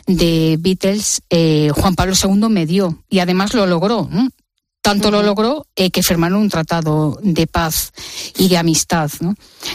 de 0.07 0.57
Beatles, 0.59 1.23
eh, 1.31 1.71
Juan 1.75 1.95
Pablo 1.95 2.15
II 2.21 2.49
me 2.49 2.67
dio 2.67 2.99
y 3.09 3.21
además 3.21 3.55
lo 3.55 3.67
logró. 3.67 4.09
Tanto 4.83 5.13
lo 5.13 5.23
logró 5.23 5.67
que 5.75 6.03
firmaron 6.03 6.41
un 6.41 6.49
tratado 6.49 7.17
de 7.23 7.47
paz 7.47 7.93
y 8.37 8.49
de 8.49 8.59
amistad. 8.59 9.11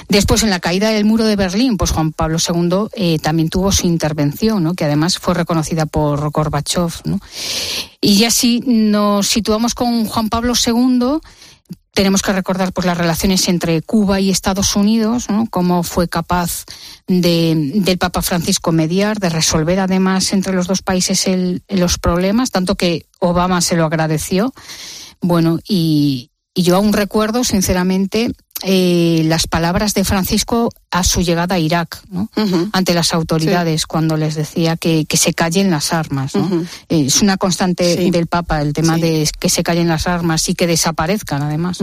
Después, 0.10 0.44
en 0.44 0.50
la 0.50 0.60
caída 0.60 0.90
del 0.90 1.06
muro 1.06 1.24
de 1.24 1.38
Berlín, 1.38 1.78
pues 1.78 1.92
Juan 1.92 2.12
Pablo 2.12 2.38
II 2.38 3.18
también 3.20 3.50
tuvo 3.50 3.72
su 3.72 3.88
intervención, 3.88 4.76
que 4.76 4.84
además 4.84 5.18
fue 5.18 5.34
reconocida 5.34 5.86
por 5.86 6.30
Gorbachev. 6.32 6.92
Y 8.02 8.18
ya 8.18 8.32
si 8.32 8.60
nos 8.60 9.28
situamos 9.28 9.74
con 9.76 10.06
Juan 10.06 10.28
Pablo 10.28 10.54
II, 10.54 11.20
tenemos 11.98 12.22
que 12.22 12.32
recordar 12.32 12.74
pues 12.74 12.86
las 12.86 12.96
relaciones 12.96 13.48
entre 13.48 13.82
Cuba 13.82 14.20
y 14.20 14.30
Estados 14.30 14.76
Unidos, 14.76 15.32
¿no? 15.32 15.48
cómo 15.50 15.82
fue 15.82 16.08
capaz 16.08 16.66
de, 17.08 17.72
del 17.74 17.98
Papa 17.98 18.22
Francisco 18.22 18.72
mediar, 18.72 19.18
de 19.18 19.30
resolver 19.30 19.80
además 19.80 20.32
entre 20.32 20.54
los 20.54 20.68
dos 20.68 20.84
países 20.84 21.28
los 21.68 21.98
problemas, 21.98 22.52
tanto 22.52 22.76
que 22.76 23.08
Obama 23.18 23.62
se 23.62 23.78
lo 23.78 23.86
agradeció. 23.86 24.54
Bueno, 25.22 25.58
y, 25.68 26.30
y 26.54 26.62
yo 26.62 26.76
aún 26.76 26.94
recuerdo, 26.94 27.44
sinceramente, 27.44 28.32
eh, 28.64 29.22
las 29.26 29.46
palabras 29.46 29.94
de 29.94 30.04
Francisco 30.04 30.70
a 30.90 31.04
su 31.04 31.22
llegada 31.22 31.56
a 31.56 31.60
Irak, 31.60 32.02
¿no? 32.10 32.30
ante 32.72 32.96
las 32.96 33.14
autoridades, 33.14 33.86
cuando 33.86 34.18
les 34.18 34.34
decía 34.34 34.78
que, 34.78 35.06
que, 35.06 35.18
se 35.18 35.34
callen 35.34 35.70
las 35.70 35.94
armas. 35.94 36.34
¿no? 36.34 36.66
Eh, 36.90 37.06
es 37.06 37.22
una 37.22 37.38
constante 37.38 38.10
del 38.10 38.26
Papa 38.26 38.62
el 38.62 38.74
tema 38.74 38.98
de 38.98 39.30
que 39.40 39.50
se 39.50 39.62
callen 39.62 39.88
las 39.88 40.08
armas 40.08 40.50
y 40.50 40.56
que 40.56 40.66
desaparezcan, 40.66 41.44
además. 41.44 41.80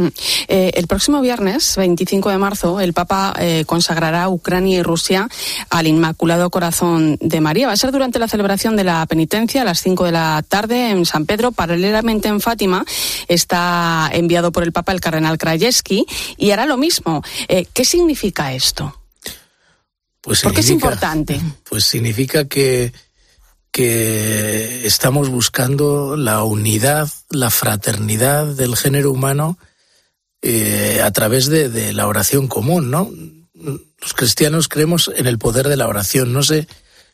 Eh, 0.49 0.73
el 0.75 0.87
próximo 0.89 1.21
viernes, 1.21 1.77
25 1.77 2.31
de 2.31 2.39
marzo, 2.39 2.81
el 2.81 2.93
Papa 2.93 3.35
consagrará 3.67 4.29
Ucrania 4.29 4.79
y 4.79 4.83
Rusia 4.83 5.29
al 5.71 5.87
Inmaculado 5.87 6.51
Corazón 6.51 7.19
de 7.21 7.41
María. 7.41 7.69
Va 7.69 7.75
a 7.75 7.77
ser 7.77 7.93
durante 7.93 8.19
la 8.19 8.27
celebración 8.27 8.75
de 8.75 8.85
la 8.85 9.05
penitencia 9.07 9.63
a 9.63 9.65
las 9.65 9.81
5 9.81 10.07
de 10.07 10.13
la 10.13 10.43
tarde 10.49 10.91
en 10.91 11.05
San 11.05 11.27
Pedro. 11.27 11.53
Paralelamente 11.53 12.29
en 12.29 12.41
Fátima 12.41 12.85
está 13.29 14.11
enviado 14.13 14.51
por 14.51 14.65
el 14.65 14.73
Papa 14.73 14.93
el 14.93 15.01
cardenal 15.01 15.39
Krajewski 15.39 16.07
y 16.37 16.51
hará 16.51 16.64
lo 16.67 16.77
mismo. 16.77 17.23
Eh, 17.49 17.67
¿Qué 17.73 17.85
significa 17.85 18.53
esto? 18.53 19.01
Pues 20.21 20.41
¿Por 20.41 20.55
qué 20.55 20.61
es 20.61 20.71
importante? 20.71 21.41
Pues 21.69 21.85
significa 21.85 22.47
que, 22.47 22.93
que 23.71 24.87
estamos 24.87 25.29
buscando 25.29 26.17
la 26.17 26.45
unidad, 26.45 27.09
la 27.31 27.51
fraternidad 27.51 28.47
del 28.47 28.77
género 28.77 29.11
humano 29.11 29.59
eh, 30.47 31.01
a 31.03 31.11
través 31.11 31.47
de, 31.47 31.93
la 31.93 32.07
oración 32.07 32.49
común, 32.49 32.91
¿no? 32.91 33.11
Los 33.55 34.13
cristianos 34.15 34.69
creemos 34.69 35.11
en 35.17 35.27
el 35.27 35.39
poder 35.39 35.69
de 35.69 35.77
la 35.79 35.89
oración. 35.89 36.33
No 36.33 36.43
sé 36.43 36.69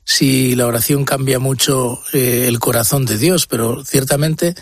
si 0.05 0.57
la 0.57 0.67
oración 0.67 1.05
cambia 1.05 1.39
mucho 1.39 2.03
eh, 2.13 2.47
el 2.49 2.59
corazón 2.59 3.07
de 3.07 3.19
Dios, 3.19 3.47
pero 3.47 3.85
ciertamente 3.85 4.55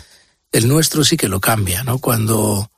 el 0.51 0.67
nuestro 0.67 1.03
sí 1.03 1.17
que 1.17 1.27
lo 1.27 1.39
cambia, 1.39 1.83
¿no? 1.83 1.97
Cuando 1.97 2.69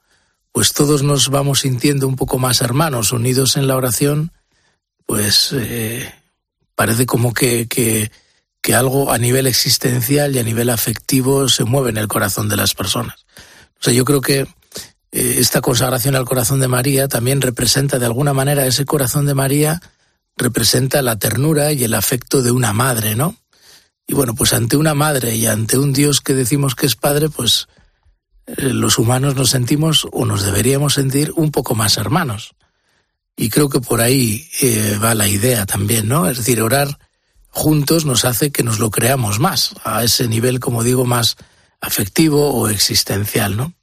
pues 0.52 0.74
todos 0.74 1.04
nos 1.04 1.30
vamos 1.30 1.62
sintiendo 1.62 2.08
un 2.08 2.16
poco 2.16 2.38
más 2.38 2.62
hermanos, 2.62 3.12
unidos 3.12 3.56
en 3.56 3.68
la 3.68 3.76
oración, 3.76 4.32
pues 5.06 5.54
eh, 5.54 6.14
parece 6.76 7.06
como 7.06 7.34
que, 7.34 7.68
que, 7.68 8.10
algo 8.74 9.12
a 9.12 9.18
nivel 9.18 9.48
existencial 9.48 10.34
y 10.34 10.40
a 10.40 10.44
nivel 10.44 10.70
afectivo 10.70 11.50
se 11.50 11.66
mueve 11.66 11.90
en 11.90 11.98
el 11.98 12.08
corazón 12.08 12.48
de 12.48 12.56
las 12.56 12.74
personas. 12.74 13.26
O 13.80 13.84
sea, 13.84 13.94
yo 13.94 14.06
creo 14.06 14.22
que 14.22 14.40
eh, 15.12 15.36
esta 15.40 15.60
consagración 15.60 16.16
al 16.16 16.24
corazón 16.24 16.62
de 16.62 16.70
María 16.70 17.10
también 17.10 17.42
representa 17.42 18.00
de 18.00 18.06
alguna 18.06 18.34
manera 18.34 18.66
ese 18.66 18.86
corazón 18.86 19.26
de 19.26 19.34
María, 19.34 19.82
representa 20.38 21.02
la 21.02 21.18
ternura 21.18 21.74
y 21.74 21.84
el 21.84 21.94
afecto 21.94 22.42
de 22.42 22.52
una 22.52 22.72
madre, 22.72 23.16
¿no? 23.16 23.36
Y 24.08 24.14
bueno, 24.14 24.36
pues 24.36 24.54
ante 24.54 24.78
una 24.78 24.94
madre 24.94 25.36
y 25.36 25.48
ante 25.48 25.78
un 25.78 25.92
Dios 25.92 26.22
que 26.22 26.34
decimos 26.34 26.76
que 26.76 26.86
es 26.86 26.96
padre, 26.96 27.28
pues 27.28 27.68
los 28.48 28.98
humanos 28.98 29.36
nos 29.36 29.50
sentimos 29.50 30.08
o 30.12 30.26
nos 30.26 30.44
deberíamos 30.44 30.96
sentir 30.96 31.32
un 31.36 31.52
poco 31.52 31.76
más 31.76 31.98
hermanos. 31.98 32.56
Y 33.38 33.50
creo 33.50 33.70
que 33.70 33.80
por 33.80 34.02
ahí 34.02 34.48
eh, 34.62 34.98
va 35.02 35.16
la 35.16 35.28
idea 35.28 35.66
también, 35.66 36.08
¿no? 36.08 36.28
Es 36.28 36.38
decir, 36.38 36.62
orar 36.62 37.00
juntos 37.50 38.06
nos 38.06 38.26
hace 38.26 38.52
que 38.52 38.64
nos 38.64 38.80
lo 38.80 38.92
creamos 38.92 39.40
más, 39.40 39.74
a 39.84 40.04
ese 40.04 40.28
nivel, 40.28 40.60
como 40.60 40.84
digo, 40.84 41.06
más 41.06 41.38
afectivo 41.80 42.52
o 42.52 42.68
existencial, 42.68 43.58
¿no? 43.58 43.74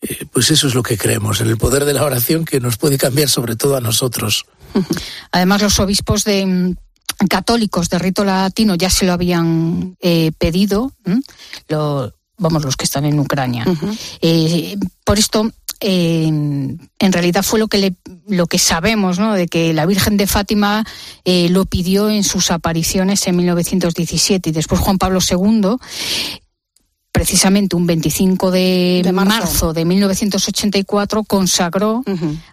Eh, 0.00 0.26
pues 0.30 0.50
eso 0.50 0.68
es 0.68 0.74
lo 0.74 0.82
que 0.82 0.96
creemos, 0.96 1.40
en 1.40 1.48
el 1.48 1.58
poder 1.58 1.84
de 1.84 1.94
la 1.94 2.04
oración 2.04 2.44
que 2.44 2.60
nos 2.60 2.76
puede 2.76 2.98
cambiar 2.98 3.28
sobre 3.28 3.56
todo 3.56 3.76
a 3.76 3.80
nosotros. 3.80 4.46
Además, 5.32 5.62
los 5.62 5.80
obispos 5.80 6.24
de 6.24 6.46
mm, 6.46 6.76
católicos 7.28 7.88
de 7.88 7.98
rito 7.98 8.24
latino 8.24 8.76
ya 8.76 8.90
se 8.90 9.06
lo 9.06 9.12
habían 9.12 9.96
pedido, 10.38 10.92
lo, 11.68 12.12
vamos, 12.38 12.64
los 12.64 12.76
que 12.76 12.84
están 12.84 13.04
en 13.04 13.18
Ucrania. 13.18 13.64
Eh, 14.22 14.76
por 15.04 15.18
esto, 15.18 15.50
eh, 15.80 16.26
en 16.26 17.12
realidad 17.12 17.42
fue 17.42 17.58
lo 17.58 17.68
que, 17.68 17.78
le, 17.78 17.94
lo 18.26 18.46
que 18.46 18.58
sabemos, 18.58 19.18
¿no? 19.18 19.34
De 19.34 19.46
que 19.46 19.72
la 19.74 19.86
Virgen 19.86 20.16
de 20.16 20.26
Fátima 20.26 20.84
eh, 21.24 21.48
lo 21.50 21.66
pidió 21.66 22.08
en 22.10 22.24
sus 22.24 22.50
apariciones 22.50 23.26
en 23.26 23.36
1917 23.36 24.50
y 24.50 24.52
después 24.52 24.80
Juan 24.80 24.98
Pablo 24.98 25.20
II 25.20 25.76
precisamente 27.10 27.74
un 27.74 27.86
25 27.86 28.52
de, 28.52 29.10
marzo. 29.12 29.72
de 29.72 29.84
1984 29.84 31.24
consagró 31.24 32.04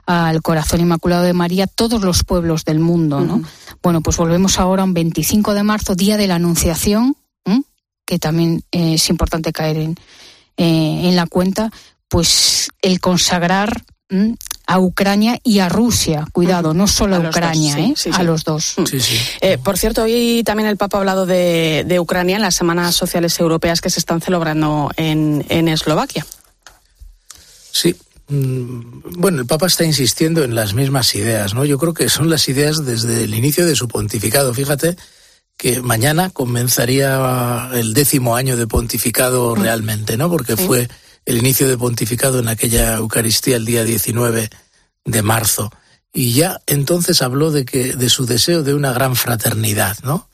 al 0.08 0.42
Corazón 0.42 0.82
Inmaculado 0.82 1.24
de 1.24 1.34
María 1.34 1.68
todos 1.68 2.02
los 2.02 2.24
pueblos 2.24 2.66
del 2.66 2.80
mundo, 2.80 3.20
¿no? 3.20 3.44
Bueno, 3.84 4.02
pues 4.02 4.18
volvemos 4.18 4.58
ahora 4.58 4.84
un 4.84 4.96
25 4.96 5.54
de 5.54 5.62
marzo, 5.62 5.94
día 5.94 6.18
de 6.18 6.26
la 6.26 6.36
Anunciación, 6.36 7.16
que 8.06 8.20
también 8.20 8.64
eh, 8.72 8.94
es 8.94 9.10
importante 9.10 9.52
caer 9.52 9.78
en, 9.78 9.96
eh, 10.58 11.02
en 11.04 11.16
la 11.16 11.26
cuenta, 11.26 11.72
pues 12.08 12.70
el 12.82 13.00
consagrar 13.00 13.84
a 14.68 14.80
Ucrania 14.80 15.40
y 15.44 15.60
a 15.60 15.68
Rusia, 15.68 16.28
cuidado, 16.32 16.76
no 16.76 16.88
solo 16.88 17.16
a, 17.16 17.20
Ucrania, 17.20 17.78
¿eh? 17.80 17.94
a 18.14 18.24
los 18.24 18.44
dos. 18.44 18.76
por 19.64 19.78
cierto, 19.78 20.04
hoy 20.04 20.44
también 20.46 20.70
el 20.70 20.78
Papa 20.78 20.98
ha 20.98 21.00
hablado 21.00 21.26
de, 21.26 21.84
de, 21.88 22.00
Ucrania 22.00 22.36
en 22.36 22.44
las 22.44 22.56
semanas 22.56 22.96
sociales 22.96 23.38
europeas 23.40 23.82
que 23.82 23.90
se 23.90 24.00
están 24.00 24.22
celebrando 24.22 24.92
en, 24.96 25.44
en 25.50 25.68
Eslovaquia. 25.68 26.26
Sí, 27.72 27.96
mm, 28.28 29.18
bueno, 29.18 29.42
el 29.42 29.48
Papa 29.48 29.66
está 29.66 29.84
insistiendo 29.84 30.44
en 30.44 30.54
las 30.54 30.76
mismas 30.76 31.14
ideas, 31.16 31.56
¿no? 31.56 31.66
Yo 31.66 31.80
creo 31.80 31.96
que 31.96 32.08
son 32.08 32.30
las 32.30 32.48
ideas 32.48 32.86
desde 32.86 33.24
el 33.24 33.34
inicio 33.34 33.66
de 33.66 33.76
su 33.76 33.88
pontificado. 33.88 34.54
Fíjate 34.54 34.96
que 35.58 35.82
mañana 35.82 36.30
comenzaría 36.30 37.70
el 37.74 37.94
décimo 37.94 38.36
año 38.36 38.58
de 38.58 38.68
pontificado 38.68 39.56
realmente, 39.56 40.18
¿no? 40.18 40.30
Porque 40.30 40.58
fue 40.58 40.90
el 41.26 41.38
inicio 41.38 41.68
de 41.68 41.78
pontificado 41.78 42.40
en 42.40 42.48
aquella 42.48 42.96
Eucaristía 42.96 43.56
el 43.56 43.66
día 43.66 43.84
19 43.84 44.50
de 45.06 45.22
marzo. 45.22 45.72
Y 46.14 46.34
ya 46.34 46.62
entonces 46.68 47.22
habló 47.22 47.52
de 47.52 47.66
que 47.66 47.96
de 47.96 48.10
su 48.10 48.26
deseo 48.26 48.64
de 48.64 48.74
una 48.74 48.94
gran 48.94 49.16
fraternidad, 49.16 49.98
¿no? 50.04 50.30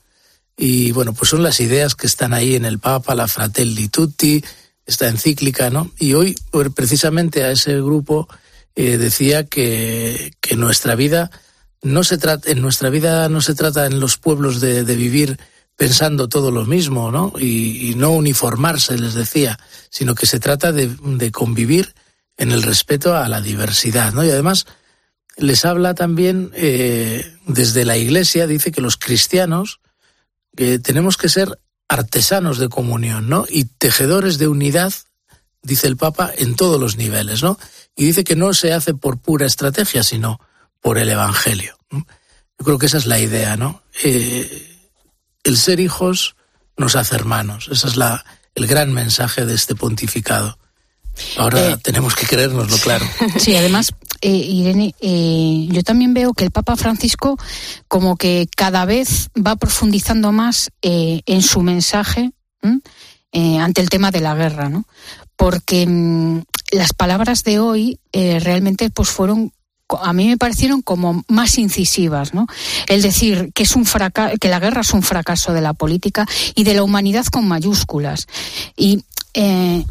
Y 0.57 0.91
bueno, 0.91 1.13
pues 1.13 1.29
son 1.29 1.43
las 1.43 1.59
ideas 1.59 1.95
que 1.95 2.07
están 2.07 2.33
ahí 2.33 2.55
en 2.55 2.65
el 2.65 2.79
Papa, 2.79 3.15
la 3.15 3.27
Fratelli 3.27 3.87
Tutti, 3.87 4.43
esta 4.85 5.07
encíclica, 5.07 5.69
¿no? 5.69 5.91
Y 5.97 6.13
hoy, 6.13 6.35
pues, 6.51 6.69
precisamente 6.75 7.43
a 7.43 7.51
ese 7.51 7.75
grupo, 7.77 8.27
eh, 8.75 8.97
decía 8.97 9.45
que, 9.45 10.33
que 10.39 10.55
nuestra 10.55 10.95
vida 10.95 11.31
no 11.81 12.03
se 12.03 12.17
trata, 12.17 12.51
en 12.51 12.61
nuestra 12.61 12.89
vida 12.89 13.27
no 13.29 13.41
se 13.41 13.55
trata 13.55 13.85
en 13.85 13.99
los 13.99 14.17
pueblos 14.17 14.61
de, 14.61 14.83
vivir 14.83 15.39
pensando 15.75 16.29
todo 16.29 16.51
lo 16.51 16.65
mismo, 16.65 17.11
¿no? 17.11 17.33
Y, 17.39 17.93
no 17.95 18.11
uniformarse, 18.11 18.97
les 18.97 19.13
decía, 19.13 19.59
sino 19.89 20.13
que 20.15 20.25
se 20.25 20.39
trata 20.39 20.71
de, 20.71 21.31
convivir 21.31 21.93
en 22.37 22.51
el 22.51 22.63
respeto 22.63 23.15
a 23.15 23.27
la 23.27 23.41
diversidad, 23.41 24.13
¿no? 24.13 24.23
Y 24.23 24.29
además 24.29 24.67
les 25.37 25.65
habla 25.65 25.95
también 25.95 26.51
eh, 26.55 27.35
desde 27.47 27.85
la 27.85 27.97
Iglesia, 27.97 28.47
dice 28.47 28.71
que 28.71 28.81
los 28.81 28.97
cristianos 28.97 29.79
eh, 30.57 30.79
tenemos 30.79 31.17
que 31.17 31.29
ser 31.29 31.59
artesanos 31.87 32.57
de 32.59 32.69
comunión, 32.69 33.27
¿no? 33.27 33.45
Y 33.49 33.65
tejedores 33.65 34.37
de 34.37 34.47
unidad, 34.47 34.93
dice 35.63 35.87
el 35.87 35.97
Papa, 35.97 36.31
en 36.37 36.55
todos 36.55 36.79
los 36.79 36.95
niveles, 36.95 37.41
¿no? 37.41 37.57
Y 37.95 38.05
dice 38.05 38.23
que 38.23 38.35
no 38.35 38.53
se 38.53 38.71
hace 38.73 38.93
por 38.93 39.19
pura 39.19 39.45
estrategia, 39.45 40.03
sino 40.03 40.39
por 40.81 40.97
el 40.97 41.09
Evangelio. 41.09 41.77
Yo 41.91 42.65
creo 42.65 42.77
que 42.77 42.87
esa 42.87 42.97
es 42.97 43.05
la 43.05 43.19
idea, 43.19 43.55
¿no? 43.55 43.81
Eh, 44.03 44.67
el 45.43 45.57
ser 45.57 45.79
hijos 45.79 46.35
nos 46.77 46.95
hace 46.95 47.15
hermanos. 47.15 47.69
Ese 47.71 47.87
es 47.87 47.97
la, 47.97 48.25
el 48.55 48.67
gran 48.67 48.91
mensaje 48.91 49.45
de 49.45 49.55
este 49.55 49.75
pontificado. 49.75 50.57
Ahora 51.37 51.71
eh, 51.71 51.77
tenemos 51.81 52.15
que 52.15 52.25
creérnoslo, 52.25 52.77
claro. 52.77 53.05
Sí, 53.39 53.55
además, 53.55 53.93
eh, 54.21 54.29
Irene, 54.29 54.93
yo 55.71 55.83
también 55.83 56.13
veo 56.13 56.33
que 56.33 56.43
el 56.43 56.51
Papa 56.51 56.75
Francisco 56.75 57.37
como 57.87 58.15
que 58.15 58.47
cada 58.55 58.85
vez 58.85 59.29
va 59.35 59.55
profundizando 59.55 60.31
más 60.31 60.71
en 60.81 61.41
su 61.41 61.61
mensaje 61.61 62.31
ante 62.61 63.81
el 63.81 63.89
tema 63.89 64.11
de 64.11 64.21
la 64.21 64.35
guerra, 64.35 64.69
¿no? 64.69 64.85
Porque 65.35 65.85
mm, 65.87 66.43
las 66.71 66.93
palabras 66.93 67.43
de 67.43 67.59
hoy 67.59 67.99
realmente 68.13 68.89
pues 68.91 69.09
fueron 69.09 69.51
a 69.99 70.13
mí 70.13 70.27
me 70.27 70.37
parecieron 70.37 70.81
como 70.81 71.23
más 71.27 71.57
incisivas, 71.57 72.33
¿no? 72.33 72.47
El 72.87 73.01
decir 73.01 73.51
que 73.53 73.63
es 73.63 73.75
un 73.75 73.85
que 74.39 74.49
la 74.49 74.59
guerra 74.59 74.81
es 74.81 74.93
un 74.93 75.03
fracaso 75.03 75.53
de 75.53 75.61
la 75.61 75.73
política 75.73 76.27
y 76.55 76.63
de 76.63 76.73
la 76.73 76.83
humanidad 76.83 77.25
con 77.25 77.47
mayúsculas. 77.47 78.27
Y 78.75 79.03
eh, 79.33 79.83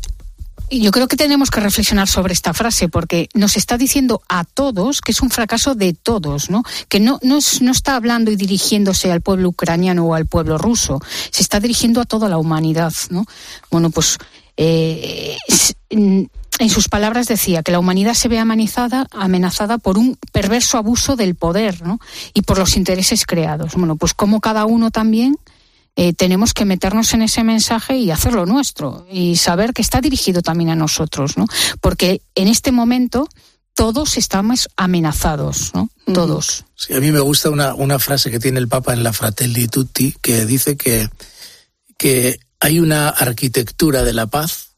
yo 0.70 0.90
creo 0.92 1.08
que 1.08 1.16
tenemos 1.16 1.50
que 1.50 1.60
reflexionar 1.60 2.08
sobre 2.08 2.32
esta 2.32 2.54
frase 2.54 2.88
porque 2.88 3.28
nos 3.34 3.56
está 3.56 3.76
diciendo 3.76 4.22
a 4.28 4.44
todos 4.44 5.00
que 5.00 5.12
es 5.12 5.20
un 5.20 5.30
fracaso 5.30 5.74
de 5.74 5.94
todos, 5.94 6.48
¿no? 6.48 6.62
Que 6.88 7.00
no, 7.00 7.18
no, 7.22 7.38
no 7.60 7.72
está 7.72 7.96
hablando 7.96 8.30
y 8.30 8.36
dirigiéndose 8.36 9.10
al 9.10 9.20
pueblo 9.20 9.48
ucraniano 9.48 10.04
o 10.04 10.14
al 10.14 10.26
pueblo 10.26 10.58
ruso, 10.58 11.00
se 11.30 11.42
está 11.42 11.58
dirigiendo 11.58 12.00
a 12.00 12.04
toda 12.04 12.28
la 12.28 12.38
humanidad, 12.38 12.92
¿no? 13.10 13.24
Bueno, 13.70 13.90
pues 13.90 14.18
eh, 14.56 15.36
en 16.60 16.68
sus 16.68 16.88
palabras 16.88 17.26
decía 17.26 17.62
que 17.62 17.72
la 17.72 17.78
humanidad 17.78 18.12
se 18.12 18.28
ve 18.28 18.38
amenazada, 18.38 19.06
amenazada 19.12 19.78
por 19.78 19.96
un 19.96 20.18
perverso 20.30 20.76
abuso 20.76 21.16
del 21.16 21.34
poder 21.34 21.82
¿no? 21.82 21.98
y 22.34 22.42
por 22.42 22.58
los 22.58 22.76
intereses 22.76 23.24
creados. 23.24 23.72
Bueno, 23.74 23.96
pues 23.96 24.12
como 24.12 24.40
cada 24.40 24.66
uno 24.66 24.90
también 24.90 25.38
eh, 25.96 26.12
tenemos 26.12 26.52
que 26.52 26.66
meternos 26.66 27.14
en 27.14 27.22
ese 27.22 27.44
mensaje 27.44 27.96
y 27.96 28.10
hacerlo 28.10 28.44
nuestro 28.44 29.06
y 29.10 29.36
saber 29.36 29.72
que 29.72 29.80
está 29.80 30.02
dirigido 30.02 30.42
también 30.42 30.68
a 30.68 30.76
nosotros, 30.76 31.38
¿no? 31.38 31.46
Porque 31.80 32.20
en 32.34 32.46
este 32.46 32.72
momento 32.72 33.26
todos 33.74 34.18
estamos 34.18 34.68
amenazados, 34.76 35.72
¿no? 35.74 35.88
Todos. 36.12 36.66
Sí, 36.74 36.92
a 36.92 37.00
mí 37.00 37.10
me 37.10 37.20
gusta 37.20 37.48
una, 37.48 37.74
una 37.74 37.98
frase 37.98 38.30
que 38.30 38.38
tiene 38.38 38.58
el 38.58 38.68
Papa 38.68 38.92
en 38.92 39.02
la 39.02 39.14
Fratelli 39.14 39.66
Tutti 39.66 40.14
que 40.20 40.44
dice 40.44 40.76
que, 40.76 41.08
que 41.96 42.38
hay 42.60 42.80
una 42.80 43.08
arquitectura 43.08 44.04
de 44.04 44.12
la 44.12 44.26
paz 44.26 44.69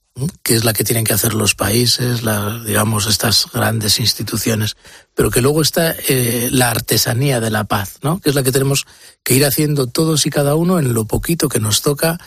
que 0.43 0.55
es 0.55 0.65
la 0.65 0.73
que 0.73 0.85
tienen 0.85 1.05
que 1.05 1.15
hacer 1.15 1.35
los 1.35 1.55
países, 1.55 2.23
la, 2.23 2.63
digamos, 2.65 3.07
estas 3.07 3.47
grandes 3.53 3.99
instituciones, 3.99 4.77
pero 5.15 5.31
que 5.31 5.41
luego 5.41 5.63
está 5.63 5.95
eh, 6.09 6.49
la 6.53 6.71
artesanía 6.71 7.41
de 7.41 7.51
la 7.51 7.65
paz, 7.65 7.99
¿no? 8.03 8.21
que 8.21 8.29
es 8.29 8.35
la 8.35 8.43
que 8.43 8.53
tenemos 8.53 8.87
que 9.23 9.35
ir 9.35 9.45
haciendo 9.45 9.87
todos 9.87 10.27
y 10.27 10.31
cada 10.31 10.55
uno 10.55 10.79
en 10.79 10.93
lo 10.93 11.07
poquito 11.07 11.49
que 11.49 11.61
nos 11.61 11.81
toca 11.81 12.19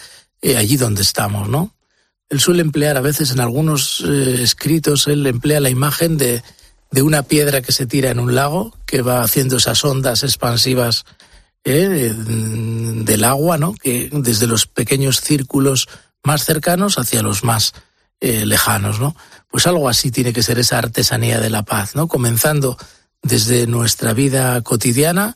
eh, 0.41 0.57
allí 0.57 0.77
donde 0.77 1.03
estamos. 1.03 1.47
¿no? 1.47 1.75
Él 2.29 2.39
suele 2.39 2.61
emplear 2.61 2.97
a 2.97 3.01
veces 3.01 3.31
en 3.31 3.39
algunos 3.39 4.03
eh, 4.07 4.41
escritos, 4.41 5.07
él 5.07 5.25
emplea 5.27 5.59
la 5.59 5.69
imagen 5.69 6.17
de, 6.17 6.41
de 6.89 7.01
una 7.03 7.23
piedra 7.23 7.61
que 7.61 7.71
se 7.71 7.85
tira 7.85 8.09
en 8.09 8.19
un 8.19 8.33
lago, 8.33 8.75
que 8.87 9.03
va 9.03 9.21
haciendo 9.21 9.57
esas 9.57 9.83
ondas 9.85 10.23
expansivas 10.23 11.05
del 11.65 13.23
agua, 13.23 13.57
¿no? 13.57 13.73
que 13.73 14.09
desde 14.11 14.45
los 14.45 14.67
pequeños 14.67 15.21
círculos 15.21 15.87
más 16.25 16.45
cercanos 16.45 16.97
hacia 16.97 17.21
los 17.21 17.43
más 17.43 17.73
eh, 18.19 18.45
lejanos, 18.45 18.99
¿no? 18.99 19.15
Pues 19.49 19.67
algo 19.67 19.87
así 19.87 20.11
tiene 20.11 20.33
que 20.33 20.43
ser 20.43 20.59
esa 20.59 20.77
artesanía 20.77 21.39
de 21.39 21.49
la 21.49 21.63
paz, 21.63 21.95
¿no? 21.95 22.07
Comenzando 22.07 22.77
desde 23.21 23.67
nuestra 23.67 24.13
vida 24.13 24.61
cotidiana, 24.61 25.35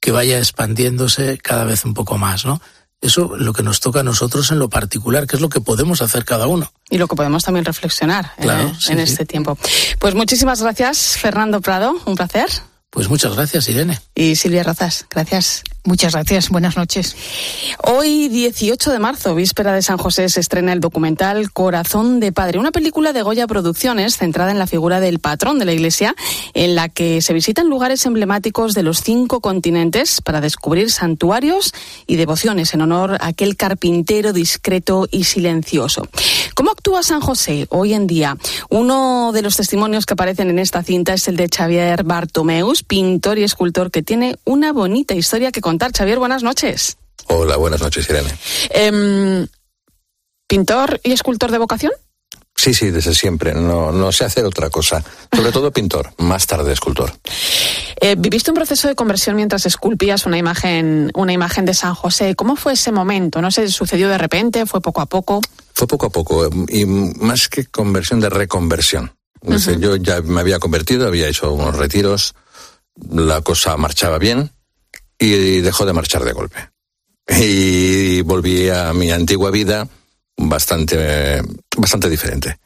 que 0.00 0.12
vaya 0.12 0.38
expandiéndose 0.38 1.38
cada 1.38 1.64
vez 1.64 1.84
un 1.84 1.94
poco 1.94 2.18
más, 2.18 2.44
¿no? 2.44 2.60
Eso 3.00 3.36
lo 3.36 3.52
que 3.52 3.62
nos 3.62 3.80
toca 3.80 4.00
a 4.00 4.02
nosotros 4.02 4.50
en 4.50 4.58
lo 4.58 4.70
particular, 4.70 5.26
que 5.26 5.36
es 5.36 5.42
lo 5.42 5.48
que 5.48 5.60
podemos 5.60 6.00
hacer 6.00 6.24
cada 6.24 6.46
uno. 6.46 6.72
Y 6.88 6.98
lo 6.98 7.08
que 7.08 7.16
podemos 7.16 7.44
también 7.44 7.64
reflexionar 7.64 8.32
eh, 8.38 8.72
en 8.88 8.98
este 8.98 9.26
tiempo. 9.26 9.58
Pues 9.98 10.14
muchísimas 10.14 10.62
gracias, 10.62 11.18
Fernando 11.18 11.60
Prado. 11.60 11.94
Un 12.06 12.14
placer. 12.14 12.48
Pues 12.90 13.08
muchas 13.08 13.34
gracias, 13.34 13.68
Irene. 13.68 14.00
Y 14.14 14.36
Silvia 14.36 14.62
Razas, 14.62 15.06
gracias. 15.10 15.62
Muchas 15.86 16.14
gracias, 16.14 16.50
buenas 16.50 16.76
noches. 16.76 17.16
Hoy, 17.84 18.26
18 18.26 18.90
de 18.90 18.98
marzo, 18.98 19.36
víspera 19.36 19.72
de 19.72 19.82
San 19.82 19.98
José, 19.98 20.28
se 20.28 20.40
estrena 20.40 20.72
el 20.72 20.80
documental 20.80 21.52
Corazón 21.52 22.18
de 22.18 22.32
Padre, 22.32 22.58
una 22.58 22.72
película 22.72 23.12
de 23.12 23.22
Goya 23.22 23.46
Producciones 23.46 24.16
centrada 24.16 24.50
en 24.50 24.58
la 24.58 24.66
figura 24.66 24.98
del 24.98 25.20
patrón 25.20 25.60
de 25.60 25.64
la 25.64 25.72
Iglesia, 25.72 26.16
en 26.54 26.74
la 26.74 26.88
que 26.88 27.22
se 27.22 27.32
visitan 27.32 27.68
lugares 27.68 28.04
emblemáticos 28.04 28.74
de 28.74 28.82
los 28.82 29.00
cinco 29.00 29.40
continentes 29.40 30.20
para 30.20 30.40
descubrir 30.40 30.90
santuarios 30.90 31.72
y 32.08 32.16
devociones 32.16 32.74
en 32.74 32.80
honor 32.80 33.18
a 33.20 33.28
aquel 33.28 33.56
carpintero 33.56 34.32
discreto 34.32 35.06
y 35.12 35.22
silencioso. 35.22 36.08
¿Cómo 36.54 36.72
actúa 36.72 37.04
San 37.04 37.20
José 37.20 37.68
hoy 37.70 37.94
en 37.94 38.08
día? 38.08 38.36
Uno 38.70 39.30
de 39.32 39.42
los 39.42 39.56
testimonios 39.56 40.04
que 40.04 40.14
aparecen 40.14 40.50
en 40.50 40.58
esta 40.58 40.82
cinta 40.82 41.14
es 41.14 41.28
el 41.28 41.36
de 41.36 41.48
Xavier 41.48 42.02
Bartomeus, 42.02 42.82
pintor 42.82 43.38
y 43.38 43.44
escultor 43.44 43.92
que 43.92 44.02
tiene 44.02 44.36
una 44.44 44.72
bonita 44.72 45.14
historia 45.14 45.52
que 45.52 45.60
contar. 45.60 45.75
Xavier, 45.78 46.18
buenas 46.18 46.42
noches. 46.42 46.96
Hola, 47.28 47.56
buenas 47.56 47.80
noches, 47.80 48.08
Irene. 48.08 48.30
Em, 48.70 49.46
¿Pintor 50.46 51.00
y 51.02 51.12
escultor 51.12 51.50
de 51.50 51.58
vocación? 51.58 51.92
Sí, 52.54 52.72
sí, 52.72 52.90
desde 52.90 53.14
siempre. 53.14 53.52
No, 53.52 53.92
no 53.92 54.12
sé 54.12 54.24
hacer 54.24 54.44
otra 54.44 54.70
cosa. 54.70 55.04
Sobre 55.34 55.52
todo 55.52 55.70
pintor, 55.70 56.12
más 56.18 56.46
tarde 56.46 56.72
escultor. 56.72 57.12
Eh, 58.00 58.14
viviste 58.16 58.50
un 58.50 58.54
proceso 58.54 58.88
de 58.88 58.94
conversión 58.94 59.36
mientras 59.36 59.66
esculpías 59.66 60.24
una 60.24 60.38
imagen, 60.38 61.10
una 61.14 61.32
imagen 61.32 61.64
de 61.64 61.74
San 61.74 61.94
José. 61.94 62.34
¿Cómo 62.34 62.56
fue 62.56 62.72
ese 62.72 62.92
momento? 62.92 63.42
¿No 63.42 63.50
sé, 63.50 63.68
sucedió 63.68 64.08
de 64.08 64.18
repente? 64.18 64.64
¿Fue 64.66 64.80
poco 64.80 65.00
a 65.00 65.06
poco? 65.06 65.40
Fue 65.74 65.86
poco 65.86 66.06
a 66.06 66.10
poco. 66.10 66.48
Y 66.68 66.86
más 66.86 67.48
que 67.48 67.66
conversión, 67.66 68.20
de 68.20 68.30
reconversión. 68.30 69.12
Yo 69.78 69.96
ya 69.96 70.22
me 70.22 70.40
había 70.40 70.58
convertido, 70.58 71.06
había 71.06 71.28
hecho 71.28 71.52
unos 71.52 71.76
retiros, 71.76 72.34
la 73.10 73.42
cosa 73.42 73.76
marchaba 73.76 74.18
bien 74.18 74.50
y 75.18 75.60
dejó 75.60 75.86
de 75.86 75.92
marchar 75.92 76.24
de 76.24 76.32
golpe. 76.32 76.70
Y 77.40 78.22
volví 78.22 78.68
a 78.68 78.92
mi 78.92 79.10
antigua 79.10 79.50
vida 79.50 79.88
bastante, 80.36 81.42
bastante 81.76 82.08
diferente. 82.08 82.58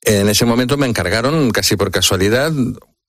En 0.00 0.28
ese 0.28 0.44
momento 0.44 0.76
me 0.76 0.86
encargaron, 0.86 1.50
casi 1.50 1.76
por 1.76 1.90
casualidad, 1.90 2.52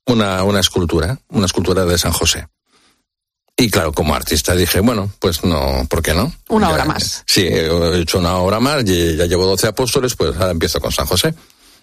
una, 0.06 0.44
una 0.44 0.60
escultura, 0.60 1.20
una 1.30 1.46
escultura 1.46 1.86
de 1.86 1.98
San 1.98 2.12
José. 2.12 2.48
Y 3.60 3.72
claro, 3.72 3.92
como 3.92 4.14
artista 4.14 4.56
dije, 4.56 4.82
bueno, 4.82 5.12
pues 5.20 5.44
no, 5.44 5.86
¿por 5.90 6.04
qué 6.04 6.14
no? 6.14 6.32
Una 6.50 6.70
obra 6.70 6.86
más. 6.86 7.24
Sí, 7.26 7.42
he 7.42 8.00
hecho 8.00 8.20
una 8.20 8.38
obra 8.38 8.60
más, 8.60 8.84
ya 8.84 9.26
llevo 9.26 9.48
12 9.48 9.68
apóstoles, 9.68 10.16
pues 10.16 10.36
ahora 10.36 10.52
empiezo 10.52 10.80
con 10.80 10.92
San 10.92 11.08
José. 11.08 11.34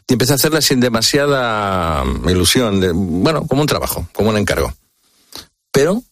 Y 0.06 0.12
empecé 0.12 0.32
a 0.32 0.36
hacerla 0.36 0.60
sin 0.60 0.80
demasiada 0.80 2.04
ilusión, 2.28 2.80
de, 2.80 2.92
bueno, 2.92 3.46
como 3.46 3.62
un 3.62 3.66
trabajo, 3.66 4.06
como 4.12 4.30
un 4.30 4.36
encargo. 4.36 4.72
Pero 5.72 6.02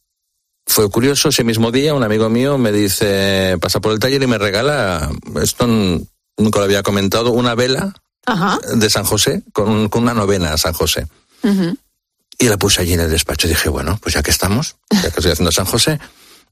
fue 0.66 0.88
curioso, 0.90 1.28
ese 1.28 1.44
mismo 1.44 1.70
día 1.70 1.94
un 1.94 2.04
amigo 2.04 2.28
mío 2.28 2.58
me 2.58 2.72
dice, 2.72 3.56
pasa 3.60 3.80
por 3.80 3.92
el 3.92 3.98
taller 3.98 4.22
y 4.22 4.26
me 4.26 4.38
regala, 4.38 5.10
esto 5.42 5.66
nunca 5.66 6.58
lo 6.58 6.64
había 6.64 6.82
comentado, 6.82 7.32
una 7.32 7.54
vela 7.54 7.92
de 8.74 8.90
San 8.90 9.04
José 9.04 9.42
con, 9.52 9.90
una 9.92 10.14
novena 10.14 10.52
a 10.52 10.58
San 10.58 10.72
José. 10.72 11.06
Y 12.38 12.48
la 12.48 12.56
puse 12.56 12.82
allí 12.82 12.94
en 12.94 13.00
el 13.00 13.10
despacho. 13.10 13.46
Dije, 13.46 13.68
bueno, 13.68 13.98
pues 14.00 14.14
ya 14.14 14.22
que 14.22 14.30
estamos, 14.30 14.76
ya 14.90 15.02
que 15.02 15.20
estoy 15.20 15.32
haciendo 15.32 15.52
San 15.52 15.66
José, 15.66 16.00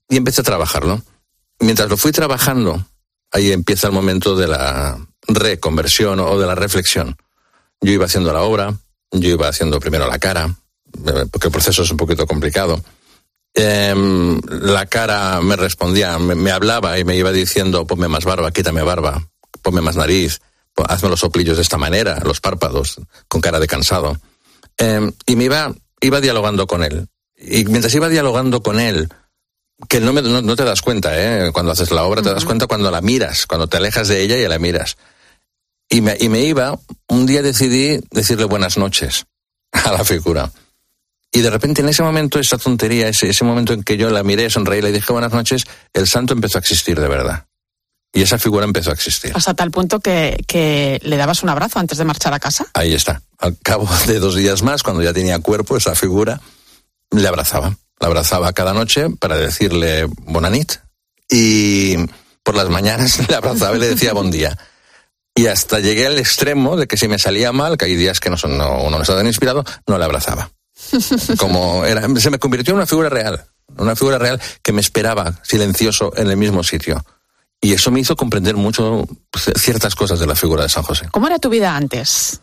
y 0.09 0.17
empecé 0.17 0.41
a 0.41 0.45
trabajarlo. 0.45 1.03
Mientras 1.61 1.89
lo 1.89 1.97
fui 1.97 2.13
trabajando, 2.13 2.85
ahí 3.31 3.53
empieza 3.53 3.87
el 3.87 3.93
momento 3.93 4.37
de 4.37 4.49
la 4.49 4.99
reconversión 5.27 6.21
o 6.21 6.39
de 6.39 6.47
la 6.47 6.55
reflexión. 6.55 7.17
Yo 7.81 7.93
iba 7.93 8.07
haciendo 8.07 8.33
la 8.33 8.43
obra, 8.43 8.75
yo 9.13 9.31
iba 9.31 9.49
haciendo 9.49 9.81
primero 9.81 10.07
la 10.07 10.19
cara, 10.19 10.55
eh, 11.07 11.27
porque 11.31 11.49
el 11.49 11.53
proceso 11.53 11.83
es 11.83 11.91
un 11.91 11.97
poquito 11.97 12.27
complicado 12.27 12.83
Em, 13.55 14.41
la 14.49 14.87
cara 14.87 15.41
me 15.41 15.57
respondía, 15.57 16.19
me, 16.19 16.51
hablaba 16.51 16.99
y 16.99 17.05
me 17.05 17.17
iba 17.17 17.33
diciendo, 17.33 17.87
ponme 17.87 18.09
más 18.09 18.25
barba, 18.25 18.53
quítame 18.53 18.83
barba, 18.83 19.29
ponme 19.63 19.81
más 19.81 19.97
nariz, 19.97 20.41
hazme 20.89 21.09
los 21.09 21.21
soplillos 21.21 21.57
de 21.57 21.63
esta 21.63 21.77
manera, 21.77 22.21
los 22.25 22.41
párpados, 22.41 23.01
con 23.29 23.41
cara 23.41 23.59
de 23.59 23.67
cansado. 23.67 24.19
Em, 24.77 25.13
y 25.27 25.37
me 25.37 25.45
iba, 25.45 25.75
iba 26.01 26.21
dialogando 26.21 26.67
con 26.67 26.85
él. 26.85 27.09
Y 27.37 27.65
mientras 27.65 27.95
iba 27.95 28.09
dialogando 28.09 28.63
con 28.63 28.79
él, 28.79 29.09
que 29.89 30.01
no, 30.01 30.13
me, 30.13 30.23
no, 30.23 30.57
te 30.57 30.65
das 30.65 30.83
cuenta, 30.83 31.11
¿eh? 31.17 31.53
Cuando 31.53 31.73
haces 31.73 31.91
la 31.91 32.05
obra, 32.05 32.23
te 32.23 32.33
das 32.33 32.45
cuenta 32.45 32.67
cuando 32.67 32.91
la 32.91 33.01
miras, 33.01 33.47
cuando 33.47 33.67
te 33.67 33.79
alejas 33.79 34.09
de 34.09 34.23
ella 34.23 34.37
y 34.37 34.47
la 34.47 34.59
miras. 34.59 34.97
Y 35.89 36.03
me, 36.03 36.17
y 36.21 36.29
me 36.29 36.41
iba, 36.43 36.79
un 37.09 37.27
día 37.27 37.43
decidí 37.43 38.01
decirle 38.11 38.45
buenas 38.45 38.77
noches 38.77 39.27
a 39.73 39.93
la 39.93 40.05
figura. 40.05 40.51
Y 41.33 41.41
de 41.41 41.51
repente 41.51 41.81
en 41.81 41.89
ese 41.89 42.03
momento, 42.03 42.41
esa 42.41 42.59
tontería, 42.59 43.09
ese, 43.09 43.29
ese 43.29 43.45
momento 43.45 43.73
en 43.73 43.85
que 43.85 43.97
yo 43.97 44.11
la 44.11 44.23
miré, 44.23 44.51
sonreí, 44.51 44.83
le 44.83 44.93
dije 44.93 45.13
buenas 45.13 45.33
noches, 45.33 45.65
el 45.93 46.09
santo 46.09 46.35
empezó 46.35 46.59
a 46.59 46.61
existir 46.61 46.99
de 47.01 47.09
verdad. 47.09 47.47
Y 48.13 48.23
esa 48.23 48.39
figura 48.39 48.65
empezó 48.65 48.91
a 48.91 48.95
existir. 48.95 49.31
Hasta 49.35 49.55
tal 49.55 49.71
punto 49.71 50.01
que, 50.01 50.43
que, 50.49 50.99
le 51.03 51.17
dabas 51.17 51.45
un 51.45 51.49
abrazo 51.49 51.79
antes 51.79 51.97
de 51.99 52.05
marchar 52.05 52.35
a 52.35 52.41
casa. 52.41 52.67
Ahí 52.75 52.93
está. 52.93 53.23
Al 53.39 53.57
cabo 53.63 53.89
de 54.07 54.19
dos 54.19 54.35
días 54.35 54.63
más, 54.63 54.83
cuando 54.83 55.03
ya 55.03 55.13
tenía 55.13 55.39
cuerpo, 55.39 55.77
esa 55.77 55.95
figura, 55.95 56.41
le 57.11 57.29
abrazaba. 57.29 57.77
La 58.01 58.09
abrazaba 58.09 58.53
cada 58.53 58.73
noche 58.73 59.11
para 59.21 59.37
decirle 59.37 60.07
bonanit. 60.23 60.73
Y 61.29 61.97
por 62.43 62.57
las 62.57 62.69
mañanas 62.69 63.21
le 63.29 63.35
abrazaba 63.37 63.77
y 63.77 63.81
le 63.81 63.91
decía 63.91 64.13
buen 64.13 64.33
día. 64.33 64.59
Y 65.37 65.47
hasta 65.47 65.79
llegué 65.79 66.07
al 66.09 66.19
extremo 66.19 66.77
de 66.77 66.89
que 66.89 66.97
si 66.97 67.07
me 67.07 67.19
salía 67.21 67.53
mal, 67.53 67.77
que 67.77 67.85
hay 67.85 67.95
días 67.95 68.19
que 68.19 68.31
no, 68.31 68.37
son, 68.37 68.59
no, 68.59 68.83
uno 68.83 68.97
no 68.97 69.03
está 69.03 69.17
tan 69.17 69.29
inspirado, 69.29 69.65
no 69.87 69.97
le 69.97 70.05
abrazaba. 70.05 70.51
Como 71.39 71.85
era, 71.85 72.07
se 72.19 72.31
me 72.31 72.39
convirtió 72.39 72.73
en 72.73 72.77
una 72.77 72.87
figura 72.87 73.09
real, 73.09 73.45
una 73.77 73.97
figura 73.97 74.19
real 74.19 74.41
que 74.63 74.73
me 74.73 74.81
esperaba 74.81 75.41
silencioso 75.43 76.13
en 76.17 76.31
el 76.31 76.37
mismo 76.37 76.63
sitio. 76.63 77.05
Y 77.61 77.75
eso 77.75 77.91
me 77.91 78.01
hizo 78.01 78.17
comprender 78.17 78.57
mucho 78.57 79.07
pues, 79.31 79.51
ciertas 79.61 79.95
cosas 79.95 80.19
de 80.19 80.27
la 80.27 80.35
figura 80.35 80.63
de 80.63 80.69
San 80.71 80.83
José. 80.83 81.09
¿Cómo 81.11 81.27
era 81.27 81.39
tu 81.39 81.51
vida 81.51 81.77
antes? 81.77 82.41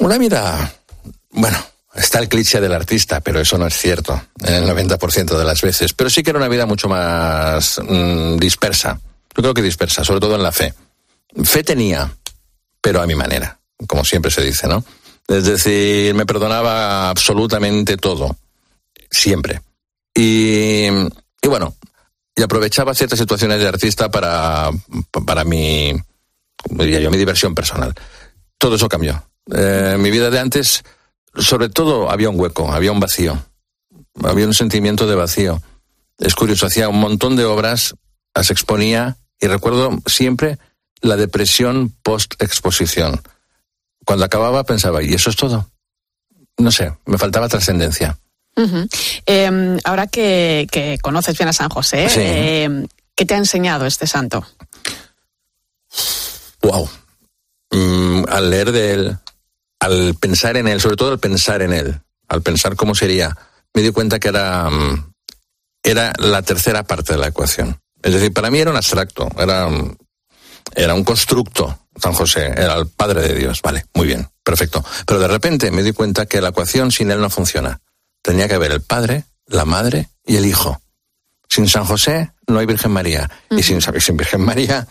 Una 0.00 0.18
vida, 0.18 0.72
bueno, 1.30 1.58
está 1.94 2.18
el 2.18 2.28
cliché 2.28 2.60
del 2.60 2.72
artista, 2.72 3.20
pero 3.20 3.40
eso 3.40 3.58
no 3.58 3.66
es 3.66 3.76
cierto 3.76 4.20
en 4.42 4.54
el 4.54 4.68
90% 4.68 5.38
de 5.38 5.44
las 5.44 5.62
veces. 5.62 5.92
Pero 5.92 6.10
sí 6.10 6.22
que 6.22 6.30
era 6.30 6.38
una 6.38 6.48
vida 6.48 6.66
mucho 6.66 6.88
más 6.88 7.80
mmm, 7.80 8.36
dispersa. 8.38 9.00
Yo 9.36 9.42
creo 9.42 9.54
que 9.54 9.62
dispersa, 9.62 10.04
sobre 10.04 10.20
todo 10.20 10.34
en 10.34 10.42
la 10.42 10.52
fe. 10.52 10.74
Fe 11.44 11.62
tenía, 11.62 12.10
pero 12.80 13.00
a 13.00 13.06
mi 13.06 13.14
manera, 13.14 13.60
como 13.86 14.04
siempre 14.04 14.32
se 14.32 14.42
dice, 14.42 14.66
¿no? 14.66 14.84
Es 15.28 15.44
decir, 15.44 16.14
me 16.14 16.24
perdonaba 16.24 17.10
absolutamente 17.10 17.98
todo, 17.98 18.34
siempre. 19.10 19.60
Y, 20.14 20.86
y 20.86 21.48
bueno, 21.48 21.76
y 22.34 22.42
aprovechaba 22.42 22.94
ciertas 22.94 23.18
situaciones 23.18 23.60
de 23.60 23.68
artista 23.68 24.10
para, 24.10 24.70
para 25.26 25.44
mi, 25.44 25.92
diría 26.70 27.00
yo, 27.00 27.10
mi 27.10 27.18
diversión 27.18 27.54
personal. 27.54 27.94
Todo 28.56 28.76
eso 28.76 28.88
cambió. 28.88 29.22
Eh, 29.52 29.96
mi 29.98 30.10
vida 30.10 30.30
de 30.30 30.38
antes, 30.38 30.82
sobre 31.34 31.68
todo, 31.68 32.10
había 32.10 32.30
un 32.30 32.40
hueco, 32.40 32.72
había 32.72 32.92
un 32.92 33.00
vacío, 33.00 33.38
había 34.24 34.46
un 34.46 34.54
sentimiento 34.54 35.06
de 35.06 35.14
vacío. 35.14 35.62
Es 36.18 36.34
curioso, 36.34 36.66
hacía 36.66 36.88
un 36.88 37.00
montón 37.00 37.36
de 37.36 37.44
obras, 37.44 37.94
las 38.34 38.50
exponía 38.50 39.18
y 39.38 39.46
recuerdo 39.46 39.98
siempre 40.06 40.58
la 41.02 41.16
depresión 41.16 41.94
post-exposición 42.02 43.20
cuando 44.08 44.24
acababa 44.24 44.64
pensaba, 44.64 45.02
¿y 45.02 45.12
eso 45.12 45.28
es 45.28 45.36
todo? 45.36 45.70
No 46.56 46.72
sé, 46.72 46.94
me 47.04 47.18
faltaba 47.18 47.46
trascendencia. 47.46 48.18
Uh 48.56 48.62
-huh. 48.62 48.88
eh, 49.26 49.78
ahora 49.84 50.06
que, 50.06 50.66
que, 50.72 50.98
conoces 51.02 51.36
bien 51.36 51.50
a 51.50 51.52
San 51.52 51.68
José, 51.68 52.08
sí. 52.08 52.20
eh, 52.22 52.86
¿qué 53.14 53.26
te 53.26 53.34
ha 53.34 53.36
enseñado 53.36 53.84
este 53.84 54.06
santo? 54.06 54.46
Wow. 56.62 56.88
Mm, 57.70 58.24
al 58.30 58.48
leer 58.48 58.72
de 58.72 58.92
él, 58.94 59.18
al 59.78 60.14
pensar 60.14 60.56
en 60.56 60.68
él, 60.68 60.80
sobre 60.80 60.96
todo 60.96 61.10
al 61.12 61.18
pensar 61.18 61.60
en 61.60 61.74
él, 61.74 62.00
al 62.28 62.40
pensar 62.40 62.76
cómo 62.76 62.94
sería, 62.94 63.36
me 63.74 63.82
di 63.82 63.90
cuenta 63.90 64.18
que 64.18 64.28
era, 64.28 64.70
mm, 64.70 65.12
era 65.82 66.14
la 66.16 66.40
tercera 66.40 66.82
parte 66.82 67.12
de 67.12 67.18
la 67.18 67.28
ecuación. 67.28 67.78
Es 68.02 68.14
decir, 68.14 68.32
para 68.32 68.50
mí 68.50 68.58
era 68.58 68.70
un 68.70 68.76
abstracto, 68.78 69.28
era, 69.36 69.68
era 70.74 70.94
un 70.94 71.04
constructo 71.04 71.78
San 72.00 72.12
José 72.12 72.46
era 72.56 72.76
el 72.76 72.86
Padre 72.86 73.22
de 73.22 73.34
Dios. 73.34 73.62
Vale, 73.62 73.86
muy 73.94 74.06
bien, 74.06 74.28
perfecto. 74.42 74.84
Pero 75.06 75.20
de 75.20 75.28
repente 75.28 75.70
me 75.70 75.82
di 75.82 75.92
cuenta 75.92 76.26
que 76.26 76.40
la 76.40 76.48
ecuación 76.48 76.90
sin 76.90 77.10
él 77.10 77.20
no 77.20 77.30
funciona. 77.30 77.80
Tenía 78.22 78.48
que 78.48 78.54
haber 78.54 78.72
el 78.72 78.82
Padre, 78.82 79.24
la 79.46 79.64
Madre 79.64 80.08
y 80.24 80.36
el 80.36 80.46
Hijo. 80.46 80.80
Sin 81.48 81.68
San 81.68 81.84
José 81.84 82.32
no 82.46 82.58
hay 82.58 82.66
Virgen 82.66 82.90
María. 82.90 83.30
Uh 83.50 83.56
-huh. 83.56 83.60
Y 83.60 83.62
sin, 83.62 83.80
sin, 83.80 84.16
Virgen 84.16 84.42
María 84.42 84.86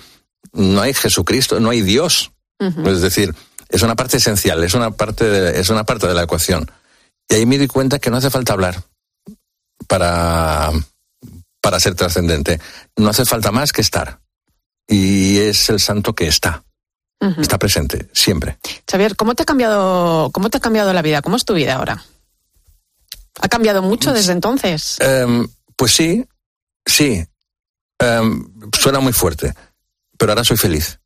no 0.54 0.82
hay 0.82 0.94
Jesucristo, 0.94 1.60
no 1.60 1.70
hay 1.70 1.82
Dios. 1.82 2.32
Uh 2.60 2.66
-huh. 2.66 2.94
Es 2.94 3.02
decir, 3.02 3.36
es 3.70 3.82
una 3.82 3.96
parte 3.96 4.18
esencial, 4.18 4.64
es 4.64 4.74
una 4.74 4.92
parte, 4.92 5.26
de, 5.26 5.60
es 5.60 5.70
una 5.70 5.84
parte 5.84 6.08
de 6.08 6.14
la 6.14 6.24
ecuación. 6.24 6.72
Y 7.30 7.36
ahí 7.36 7.46
me 7.46 7.58
di 7.58 7.68
cuenta 7.68 8.00
que 8.00 8.10
no 8.10 8.18
hace 8.18 8.30
falta 8.30 8.54
hablar 8.54 8.84
para, 9.88 10.72
para 11.62 11.80
ser 11.80 11.96
trascendente. 11.96 12.60
No 12.96 13.10
hace 13.10 13.26
falta 13.26 13.52
más 13.52 13.72
que 13.72 13.82
estar. 13.82 14.20
Y 14.88 15.40
es 15.40 15.70
el 15.70 15.80
santo 15.80 16.16
que 16.16 16.28
está. 16.28 16.64
Uh 17.20 17.28
-huh. 17.28 17.42
Está 17.42 17.58
presente, 17.58 18.08
siempre. 18.14 18.58
Xavier, 18.90 19.16
¿cómo 19.16 19.34
te, 19.34 19.44
ha 19.44 19.46
cambiado, 19.46 20.30
¿cómo 20.32 20.50
te 20.50 20.58
ha 20.58 20.62
cambiado 20.62 20.94
la 20.94 21.02
vida? 21.02 21.22
¿Cómo 21.22 21.36
es 21.36 21.46
tu 21.46 21.54
vida 21.54 21.76
ahora? 21.76 22.04
¿Ha 23.42 23.48
cambiado 23.50 23.82
mucho 23.82 24.14
desde 24.14 24.34
entonces? 24.34 24.98
Um, 25.02 25.48
pues 25.76 25.94
sí, 25.94 26.26
sí. 26.86 27.26
Um, 28.00 28.70
suena 28.78 29.00
muy 29.00 29.14
fuerte, 29.14 29.54
pero 30.18 30.32
ahora 30.32 30.44
soy 30.44 30.58
feliz. 30.58 31.00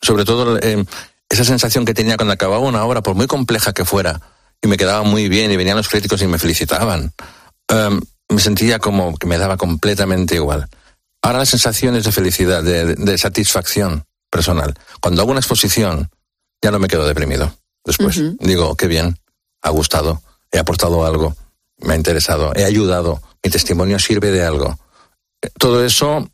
Sobre 0.00 0.24
todo 0.24 0.58
eh, 0.60 0.84
esa 1.28 1.44
sensación 1.44 1.84
que 1.84 1.94
tenía 1.94 2.16
cuando 2.16 2.32
acababa 2.32 2.60
una 2.60 2.84
obra, 2.84 3.02
por 3.02 3.14
muy 3.14 3.26
compleja 3.26 3.72
que 3.72 3.84
fuera, 3.84 4.20
y 4.62 4.68
me 4.68 4.76
quedaba 4.76 5.02
muy 5.02 5.28
bien, 5.28 5.50
y 5.50 5.56
venían 5.56 5.76
los 5.76 5.88
críticos 5.88 6.22
y 6.22 6.26
me 6.26 6.38
felicitaban. 6.38 7.12
Um, 7.72 8.00
me 8.28 8.40
sentía 8.40 8.78
como 8.78 9.16
que 9.16 9.26
me 9.26 9.38
daba 9.38 9.56
completamente 9.56 10.36
igual. 10.36 10.68
Ahora 11.22 11.40
la 11.40 11.46
sensación 11.46 11.96
es 11.96 12.04
de 12.04 12.12
felicidad, 12.12 12.62
de, 12.62 12.94
de 12.94 13.18
satisfacción 13.18 14.04
personal. 14.30 14.74
Cuando 15.00 15.22
hago 15.22 15.30
una 15.30 15.40
exposición, 15.40 16.10
ya 16.62 16.70
no 16.70 16.78
me 16.78 16.88
quedo 16.88 17.06
deprimido. 17.06 17.52
Después 17.84 18.16
uh 18.18 18.20
-huh. 18.20 18.36
digo, 18.40 18.76
qué 18.76 18.86
bien, 18.86 19.18
ha 19.62 19.70
gustado, 19.70 20.22
he 20.50 20.58
aportado 20.58 21.04
algo, 21.04 21.36
me 21.78 21.94
ha 21.94 21.96
interesado, 21.96 22.52
he 22.54 22.64
ayudado, 22.64 23.22
mi 23.42 23.50
testimonio 23.50 23.98
sirve 23.98 24.30
de 24.30 24.44
algo. 24.44 24.78
Todo 25.58 25.84
eso 25.84 26.28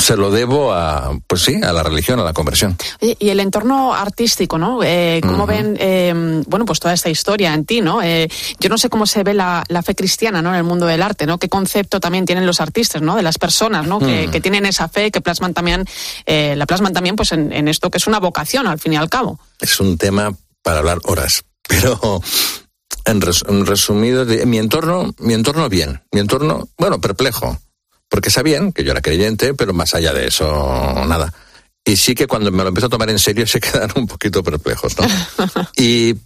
se 0.00 0.16
lo 0.16 0.30
debo 0.30 0.72
a, 0.72 1.18
pues 1.26 1.42
sí, 1.42 1.60
a 1.62 1.72
la 1.72 1.82
religión, 1.82 2.18
a 2.18 2.24
la 2.24 2.32
conversión. 2.32 2.76
Y 3.00 3.28
el 3.28 3.40
entorno 3.40 3.94
artístico, 3.94 4.58
¿no? 4.58 4.82
Eh, 4.82 5.20
¿Cómo 5.22 5.44
uh 5.44 5.46
-huh. 5.46 5.48
ven, 5.48 5.76
eh, 5.78 6.42
bueno, 6.46 6.64
pues 6.64 6.80
toda 6.80 6.94
esta 6.94 7.10
historia 7.10 7.54
en 7.54 7.64
ti, 7.64 7.80
¿no? 7.80 8.02
Eh, 8.02 8.28
yo 8.58 8.68
no 8.68 8.78
sé 8.78 8.88
cómo 8.88 9.06
se 9.06 9.22
ve 9.22 9.34
la, 9.34 9.64
la, 9.68 9.82
fe 9.82 9.94
cristiana, 9.94 10.42
¿no? 10.42 10.50
En 10.50 10.56
el 10.56 10.64
mundo 10.64 10.86
del 10.86 11.02
arte, 11.02 11.26
¿no? 11.26 11.38
¿Qué 11.38 11.48
concepto 11.48 12.00
también 12.00 12.24
tienen 12.24 12.46
los 12.46 12.60
artistas, 12.60 13.02
¿no? 13.02 13.16
De 13.16 13.22
las 13.22 13.38
personas, 13.38 13.86
¿no? 13.86 13.98
Uh 13.98 14.00
-huh. 14.00 14.24
que, 14.24 14.30
que, 14.30 14.40
tienen 14.40 14.66
esa 14.66 14.88
fe, 14.88 15.10
que 15.10 15.20
plasman 15.20 15.54
también, 15.54 15.84
eh, 16.26 16.54
la 16.56 16.66
plasman 16.66 16.92
también, 16.92 17.16
pues 17.16 17.32
en, 17.32 17.52
en, 17.52 17.68
esto 17.68 17.90
que 17.90 17.98
es 17.98 18.06
una 18.06 18.18
vocación, 18.18 18.66
al 18.66 18.78
fin 18.78 18.94
y 18.94 18.96
al 18.96 19.08
cabo. 19.08 19.38
Es 19.60 19.80
un 19.80 19.98
tema 19.98 20.34
para 20.62 20.78
hablar 20.78 20.98
horas, 21.04 21.44
pero 21.68 22.22
en, 23.04 23.20
res, 23.20 23.44
en 23.48 23.66
resumido, 23.66 24.24
mi 24.46 24.58
entorno, 24.58 25.14
mi 25.18 25.34
entorno 25.34 25.68
bien, 25.68 26.02
mi 26.12 26.20
entorno, 26.20 26.68
bueno, 26.78 27.00
perplejo 27.00 27.58
porque 28.10 28.28
sabían 28.28 28.72
que 28.72 28.84
yo 28.84 28.90
era 28.90 29.00
creyente, 29.00 29.54
pero 29.54 29.72
más 29.72 29.94
allá 29.94 30.12
de 30.12 30.26
eso, 30.26 30.44
nada. 31.06 31.32
Y 31.84 31.96
sí 31.96 32.14
que 32.14 32.26
cuando 32.26 32.50
me 32.50 32.62
lo 32.62 32.68
empezó 32.68 32.88
a 32.88 32.90
tomar 32.90 33.08
en 33.08 33.18
serio 33.18 33.46
se 33.46 33.60
quedaron 33.60 34.02
un 34.02 34.06
poquito 34.06 34.42
perplejos, 34.42 34.96
¿no? 34.98 35.06
y, 35.76 36.16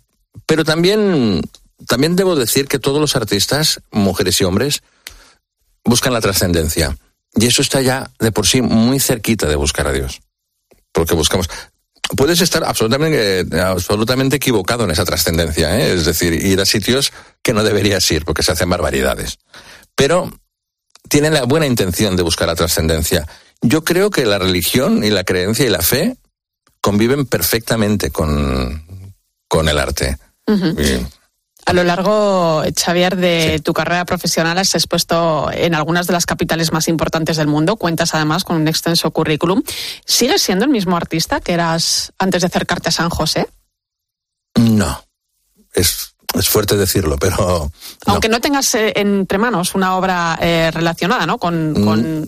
pero 0.46 0.64
también, 0.64 1.42
también 1.86 2.16
debo 2.16 2.34
decir 2.34 2.66
que 2.66 2.80
todos 2.80 3.00
los 3.00 3.14
artistas, 3.14 3.80
mujeres 3.92 4.40
y 4.40 4.44
hombres, 4.44 4.82
buscan 5.84 6.14
la 6.14 6.22
trascendencia. 6.22 6.96
Y 7.36 7.46
eso 7.46 7.62
está 7.62 7.82
ya 7.82 8.10
de 8.18 8.32
por 8.32 8.46
sí 8.46 8.62
muy 8.62 8.98
cerquita 8.98 9.46
de 9.46 9.56
buscar 9.56 9.86
a 9.86 9.92
Dios. 9.92 10.20
Porque 10.92 11.14
buscamos. 11.14 11.48
Puedes 12.16 12.40
estar 12.40 12.64
absolutamente, 12.64 13.60
absolutamente 13.60 14.36
equivocado 14.36 14.84
en 14.84 14.90
esa 14.90 15.04
trascendencia, 15.04 15.78
¿eh? 15.78 15.94
es 15.94 16.04
decir, 16.04 16.32
ir 16.32 16.60
a 16.60 16.66
sitios 16.66 17.12
que 17.42 17.52
no 17.52 17.64
deberías 17.64 18.08
ir 18.10 18.24
porque 18.24 18.42
se 18.42 18.52
hacen 18.52 18.70
barbaridades. 18.70 19.38
Pero 19.96 20.30
tienen 21.08 21.34
la 21.34 21.44
buena 21.44 21.66
intención 21.66 22.16
de 22.16 22.22
buscar 22.22 22.48
la 22.48 22.54
trascendencia. 22.54 23.26
Yo 23.60 23.84
creo 23.84 24.10
que 24.10 24.26
la 24.26 24.38
religión 24.38 25.04
y 25.04 25.10
la 25.10 25.24
creencia 25.24 25.66
y 25.66 25.70
la 25.70 25.82
fe 25.82 26.16
conviven 26.80 27.26
perfectamente 27.26 28.10
con, 28.10 29.14
con 29.48 29.68
el 29.68 29.78
arte. 29.78 30.18
Uh 30.46 30.52
-huh. 30.52 31.00
y, 31.00 31.06
a 31.66 31.72
lo 31.72 31.82
largo, 31.82 32.62
Xavier, 32.76 33.16
de 33.16 33.54
sí. 33.56 33.62
tu 33.62 33.72
carrera 33.72 34.04
profesional 34.04 34.58
has 34.58 34.74
expuesto 34.74 35.50
en 35.50 35.74
algunas 35.74 36.06
de 36.06 36.12
las 36.12 36.26
capitales 36.26 36.72
más 36.72 36.88
importantes 36.88 37.38
del 37.38 37.46
mundo. 37.46 37.76
Cuentas 37.76 38.14
además 38.14 38.44
con 38.44 38.56
un 38.56 38.68
extenso 38.68 39.10
currículum. 39.12 39.62
¿Sigues 40.04 40.42
siendo 40.42 40.66
el 40.66 40.70
mismo 40.70 40.96
artista 40.96 41.40
que 41.40 41.52
eras 41.52 42.12
antes 42.18 42.42
de 42.42 42.48
acercarte 42.48 42.90
a 42.90 42.92
San 42.92 43.08
José? 43.08 43.48
No. 44.56 45.04
Es 45.72 46.13
es 46.34 46.48
fuerte 46.48 46.76
decirlo, 46.76 47.16
pero. 47.18 47.70
No. 48.06 48.12
Aunque 48.12 48.28
no 48.28 48.40
tengas 48.40 48.74
eh, 48.74 48.92
entre 48.96 49.38
manos 49.38 49.74
una 49.74 49.96
obra 49.96 50.38
eh, 50.40 50.70
relacionada, 50.72 51.26
¿no? 51.26 51.38
Con, 51.38 51.74
con, 51.84 52.22
mm, 52.22 52.26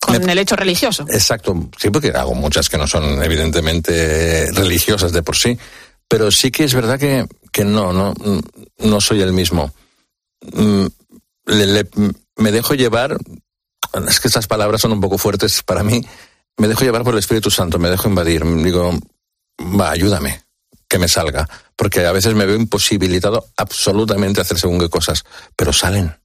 con 0.00 0.24
me, 0.24 0.32
el 0.32 0.38
hecho 0.38 0.56
religioso. 0.56 1.04
Exacto, 1.08 1.68
sí, 1.78 1.90
porque 1.90 2.08
hago 2.10 2.34
muchas 2.34 2.68
que 2.68 2.78
no 2.78 2.86
son 2.86 3.22
evidentemente 3.22 4.50
religiosas 4.52 5.12
de 5.12 5.22
por 5.22 5.36
sí, 5.36 5.58
pero 6.08 6.30
sí 6.30 6.50
que 6.50 6.64
es 6.64 6.74
verdad 6.74 6.98
que, 6.98 7.26
que 7.52 7.64
no, 7.64 7.92
no, 7.92 8.14
no 8.78 9.00
soy 9.00 9.20
el 9.22 9.32
mismo. 9.32 9.72
mm, 10.52 10.86
le- 11.46 11.66
le- 11.66 11.90
me 12.36 12.52
dejo 12.52 12.74
llevar, 12.74 13.16
es 14.08 14.20
que 14.20 14.28
estas 14.28 14.46
palabras 14.46 14.80
son 14.80 14.92
un 14.92 15.00
poco 15.00 15.18
fuertes 15.18 15.62
para 15.62 15.82
mí, 15.82 16.00
me 16.56 16.68
dejo 16.68 16.84
llevar 16.84 17.02
por 17.04 17.12
el 17.14 17.18
Espíritu 17.20 17.50
Santo, 17.50 17.78
me 17.78 17.90
dejo 17.90 18.08
invadir, 18.08 18.42
digo, 18.62 18.92
va, 19.60 19.90
ayúdame, 19.90 20.42
que 20.90 20.98
me 20.98 21.08
salga, 21.08 21.48
porque 21.76 22.04
a 22.04 22.12
veces 22.12 22.34
me 22.34 22.44
veo 22.44 22.56
imposibilitado 22.56 23.46
absolutamente 23.56 24.40
a 24.40 24.42
hacer 24.42 24.58
según 24.58 24.80
qué 24.80 24.90
cosas, 24.90 25.24
pero 25.56 25.72
salen, 25.72 26.16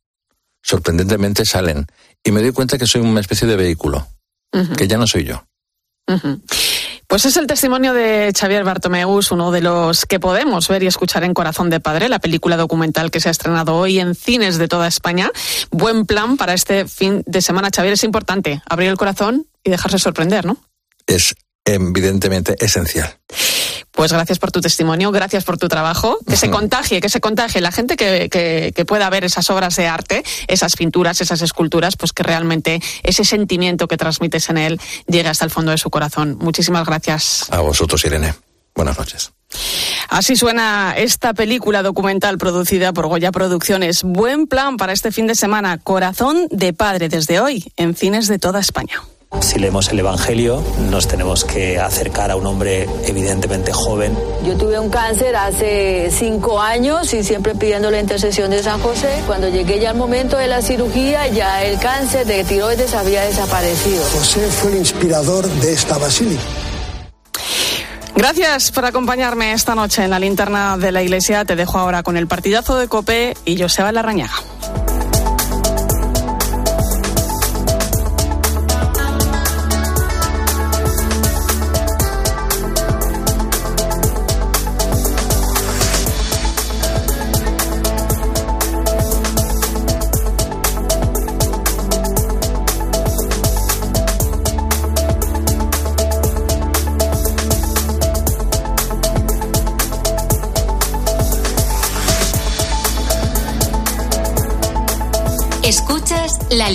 sorprendentemente 0.63 1.45
salen, 1.45 1.85
y 2.23 2.31
me 2.31 2.41
doy 2.41 2.51
cuenta 2.51 2.79
que 2.79 2.87
soy 2.87 3.01
una 3.01 3.21
especie 3.21 3.47
de 3.47 3.55
vehículo, 3.55 4.07
que 4.75 4.87
ya 4.87 4.97
no 4.97 5.05
soy 5.05 5.25
yo. 5.25 5.45
Pues 7.07 7.25
es 7.25 7.37
el 7.37 7.45
testimonio 7.45 7.93
de 7.93 8.33
Xavier 8.35 8.63
Bartomeus, 8.63 9.31
uno 9.31 9.51
de 9.51 9.61
los 9.61 10.07
que 10.07 10.19
podemos 10.19 10.67
ver 10.67 10.81
y 10.81 10.87
escuchar 10.87 11.23
en 11.23 11.35
Corazón 11.35 11.69
de 11.69 11.79
Padre, 11.79 12.09
la 12.09 12.17
película 12.17 12.57
documental 12.57 13.11
que 13.11 13.19
se 13.19 13.29
ha 13.29 13.31
estrenado 13.31 13.75
hoy 13.75 13.99
en 13.99 14.15
cines 14.15 14.57
de 14.57 14.67
toda 14.67 14.87
España. 14.87 15.29
Buen 15.69 16.07
plan 16.07 16.37
para 16.37 16.55
este 16.55 16.87
fin 16.87 17.21
de 17.27 17.43
semana, 17.43 17.69
Xavier. 17.73 17.93
Es 17.93 18.03
importante 18.03 18.63
abrir 18.67 18.89
el 18.89 18.97
corazón 18.97 19.45
y 19.63 19.69
dejarse 19.69 19.99
sorprender, 19.99 20.45
¿no? 20.45 20.57
Es 21.05 21.35
evidentemente 21.63 22.55
esencial. 22.59 23.19
Pues 23.95 24.11
gracias 24.11 24.39
por 24.39 24.51
tu 24.51 24.61
testimonio, 24.61 25.11
gracias 25.11 25.43
por 25.43 25.57
tu 25.57 25.67
trabajo. 25.67 26.17
Que 26.27 26.35
se 26.35 26.49
contagie, 26.49 26.99
que 26.99 27.09
se 27.09 27.21
contagie 27.21 27.61
la 27.61 27.71
gente 27.71 27.95
que, 27.95 28.29
que, 28.29 28.73
que 28.75 28.85
pueda 28.85 29.09
ver 29.09 29.23
esas 29.23 29.49
obras 29.49 29.75
de 29.77 29.87
arte, 29.87 30.23
esas 30.47 30.75
pinturas, 30.75 31.21
esas 31.21 31.41
esculturas, 31.41 31.95
pues 31.95 32.11
que 32.11 32.23
realmente 32.23 32.81
ese 33.03 33.23
sentimiento 33.23 33.87
que 33.87 33.97
transmites 33.97 34.49
en 34.49 34.57
él 34.57 34.81
llegue 35.07 35.29
hasta 35.29 35.45
el 35.45 35.51
fondo 35.51 35.71
de 35.71 35.77
su 35.77 35.89
corazón. 35.89 36.37
Muchísimas 36.39 36.85
gracias. 36.85 37.45
A 37.51 37.61
vosotros, 37.61 38.03
Irene. 38.05 38.33
Buenas 38.75 38.97
noches. 38.97 39.31
Así 40.09 40.35
suena 40.35 40.93
esta 40.97 41.33
película 41.33 41.81
documental 41.81 42.37
producida 42.37 42.91
por 42.91 43.07
Goya 43.07 43.31
Producciones. 43.31 44.03
Buen 44.03 44.47
plan 44.47 44.77
para 44.77 44.93
este 44.93 45.11
fin 45.11 45.27
de 45.27 45.35
semana. 45.35 45.77
Corazón 45.77 46.47
de 46.51 46.73
Padre 46.73 47.07
desde 47.09 47.39
hoy 47.39 47.71
en 47.77 47.95
cines 47.95 48.27
de 48.27 48.37
toda 48.37 48.59
España. 48.59 49.01
Si 49.41 49.59
leemos 49.59 49.89
el 49.89 49.99
Evangelio, 49.99 50.63
nos 50.89 51.07
tenemos 51.07 51.45
que 51.45 51.79
acercar 51.79 52.31
a 52.31 52.35
un 52.35 52.45
hombre 52.45 52.87
evidentemente 53.05 53.71
joven. 53.73 54.17
Yo 54.45 54.55
tuve 54.57 54.79
un 54.79 54.89
cáncer 54.89 55.35
hace 55.35 56.09
cinco 56.11 56.59
años 56.59 57.13
y 57.13 57.23
siempre 57.23 57.55
pidiendo 57.55 57.91
la 57.91 57.99
intercesión 57.99 58.51
de 58.51 58.63
San 58.63 58.79
José. 58.81 59.21
Cuando 59.27 59.49
llegué 59.49 59.79
ya 59.79 59.91
al 59.91 59.97
momento 59.97 60.37
de 60.37 60.47
la 60.47 60.61
cirugía, 60.61 61.27
ya 61.27 61.63
el 61.63 61.79
cáncer 61.79 62.25
de 62.25 62.43
tiroides 62.43 62.93
había 62.93 63.23
desaparecido. 63.23 64.03
José 64.13 64.47
fue 64.47 64.71
el 64.71 64.77
inspirador 64.77 65.47
de 65.47 65.73
esta 65.73 65.97
basílica. 65.97 66.41
Gracias 68.15 68.71
por 68.71 68.85
acompañarme 68.85 69.51
esta 69.51 69.75
noche 69.75 70.03
en 70.03 70.09
la 70.09 70.19
linterna 70.19 70.77
de 70.77 70.91
la 70.91 71.03
iglesia. 71.03 71.43
Te 71.43 71.55
dejo 71.55 71.77
ahora 71.77 72.01
con 72.01 72.15
el 72.15 72.27
partidazo 72.27 72.77
de 72.77 72.87
Cope 72.87 73.35
y 73.43 73.61
Joseba 73.61 73.91
Larrañaga. 73.91 74.33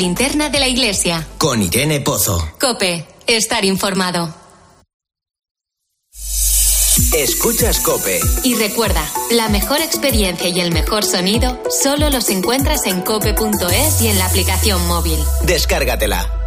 Linterna 0.00 0.48
de 0.48 0.58
la 0.58 0.66
iglesia. 0.66 1.26
Con 1.38 1.62
Irene 1.62 2.00
Pozo. 2.00 2.52
Cope, 2.58 3.06
estar 3.26 3.64
informado. 3.64 4.34
Escuchas 7.14 7.80
Cope. 7.80 8.18
Y 8.44 8.54
recuerda, 8.54 9.02
la 9.30 9.48
mejor 9.48 9.80
experiencia 9.80 10.48
y 10.48 10.60
el 10.60 10.72
mejor 10.72 11.04
sonido 11.04 11.62
solo 11.70 12.10
los 12.10 12.28
encuentras 12.30 12.86
en 12.86 13.02
cope.es 13.02 14.02
y 14.02 14.08
en 14.08 14.18
la 14.18 14.26
aplicación 14.26 14.86
móvil. 14.86 15.18
Descárgatela. 15.42 16.39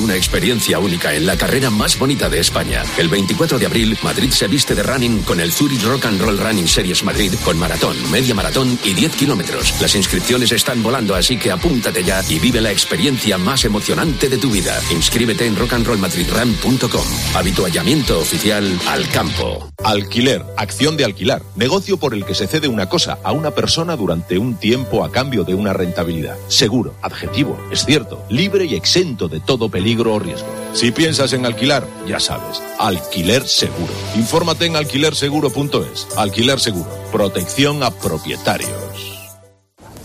Una 0.00 0.16
experiencia 0.16 0.78
única 0.78 1.14
en 1.14 1.26
la 1.26 1.36
carrera 1.36 1.68
más 1.68 1.98
bonita 1.98 2.28
de 2.28 2.40
España. 2.40 2.82
El 2.96 3.08
24 3.08 3.58
de 3.58 3.66
abril, 3.66 3.98
Madrid 4.02 4.30
se 4.30 4.48
viste 4.48 4.74
de 4.74 4.82
running 4.82 5.22
con 5.22 5.40
el 5.40 5.52
Zurich 5.52 5.82
Rock 5.82 6.06
and 6.06 6.20
Roll 6.20 6.38
Running 6.38 6.66
Series 6.66 7.02
Madrid 7.04 7.32
con 7.44 7.58
maratón, 7.58 7.96
media 8.10 8.34
maratón 8.34 8.78
y 8.84 8.94
10 8.94 9.16
kilómetros. 9.16 9.74
Las 9.80 9.94
inscripciones 9.94 10.52
están 10.52 10.82
volando, 10.82 11.14
así 11.14 11.36
que 11.36 11.50
apúntate 11.50 12.04
ya 12.04 12.22
y 12.28 12.38
vive 12.38 12.60
la 12.60 12.72
experiencia 12.72 13.38
más 13.38 13.64
emocionante 13.64 14.28
de 14.28 14.38
tu 14.38 14.50
vida. 14.50 14.80
Inscríbete 14.90 15.46
en 15.46 15.56
rockandrollmadridrun.com. 15.56 17.06
Habituallamiento 17.34 18.20
oficial 18.20 18.78
al 18.86 19.08
campo. 19.08 19.71
Alquiler, 19.84 20.44
acción 20.56 20.96
de 20.96 21.04
alquilar, 21.04 21.42
negocio 21.56 21.96
por 21.96 22.14
el 22.14 22.24
que 22.24 22.36
se 22.36 22.46
cede 22.46 22.68
una 22.68 22.88
cosa 22.88 23.18
a 23.24 23.32
una 23.32 23.50
persona 23.50 23.96
durante 23.96 24.38
un 24.38 24.54
tiempo 24.54 25.04
a 25.04 25.10
cambio 25.10 25.42
de 25.42 25.54
una 25.54 25.72
rentabilidad. 25.72 26.36
Seguro, 26.46 26.94
adjetivo, 27.02 27.58
es 27.72 27.84
cierto, 27.84 28.22
libre 28.28 28.64
y 28.64 28.76
exento 28.76 29.26
de 29.26 29.40
todo 29.40 29.68
peligro 29.68 30.14
o 30.14 30.18
riesgo. 30.20 30.46
Si 30.72 30.92
piensas 30.92 31.32
en 31.32 31.46
alquilar, 31.46 31.84
ya 32.06 32.20
sabes, 32.20 32.62
alquiler 32.78 33.46
seguro. 33.46 33.92
Infórmate 34.14 34.66
en 34.66 34.76
alquilerseguro.es. 34.76 36.08
Alquiler 36.16 36.60
seguro, 36.60 36.88
protección 37.10 37.82
a 37.82 37.90
propietarios. 37.90 38.70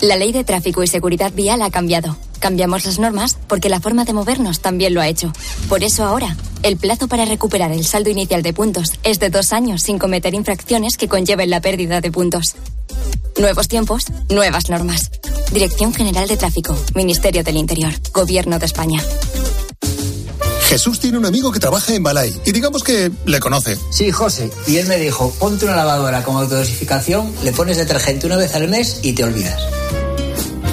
La 0.00 0.16
ley 0.16 0.32
de 0.32 0.42
tráfico 0.42 0.82
y 0.82 0.88
seguridad 0.88 1.32
vial 1.32 1.62
ha 1.62 1.70
cambiado. 1.70 2.16
Cambiamos 2.38 2.84
las 2.84 2.98
normas 2.98 3.36
porque 3.48 3.68
la 3.68 3.80
forma 3.80 4.04
de 4.04 4.12
movernos 4.12 4.60
también 4.60 4.94
lo 4.94 5.00
ha 5.00 5.08
hecho. 5.08 5.32
Por 5.68 5.82
eso 5.82 6.04
ahora, 6.04 6.36
el 6.62 6.76
plazo 6.76 7.08
para 7.08 7.24
recuperar 7.24 7.72
el 7.72 7.84
saldo 7.84 8.10
inicial 8.10 8.42
de 8.42 8.52
puntos 8.52 8.92
es 9.02 9.18
de 9.18 9.30
dos 9.30 9.52
años 9.52 9.82
sin 9.82 9.98
cometer 9.98 10.34
infracciones 10.34 10.96
que 10.96 11.08
conlleven 11.08 11.50
la 11.50 11.60
pérdida 11.60 12.00
de 12.00 12.10
puntos. 12.10 12.54
Nuevos 13.38 13.68
tiempos, 13.68 14.04
nuevas 14.30 14.68
normas. 14.68 15.10
Dirección 15.52 15.94
General 15.94 16.26
de 16.28 16.36
Tráfico, 16.36 16.76
Ministerio 16.94 17.44
del 17.44 17.56
Interior, 17.56 17.92
Gobierno 18.12 18.58
de 18.58 18.66
España. 18.66 19.02
Jesús 20.68 21.00
tiene 21.00 21.16
un 21.16 21.24
amigo 21.24 21.50
que 21.50 21.60
trabaja 21.60 21.94
en 21.94 22.02
Balay 22.02 22.34
y 22.44 22.52
digamos 22.52 22.84
que 22.84 23.10
le 23.24 23.40
conoce. 23.40 23.78
Sí, 23.90 24.10
José. 24.10 24.50
Y 24.66 24.76
él 24.76 24.86
me 24.86 24.98
dijo, 24.98 25.32
ponte 25.38 25.64
una 25.64 25.76
lavadora 25.76 26.22
con 26.24 26.36
autodosificación, 26.36 27.32
le 27.42 27.52
pones 27.52 27.78
detergente 27.78 28.26
una 28.26 28.36
vez 28.36 28.54
al 28.54 28.68
mes 28.68 29.00
y 29.02 29.14
te 29.14 29.24
olvidas. 29.24 29.58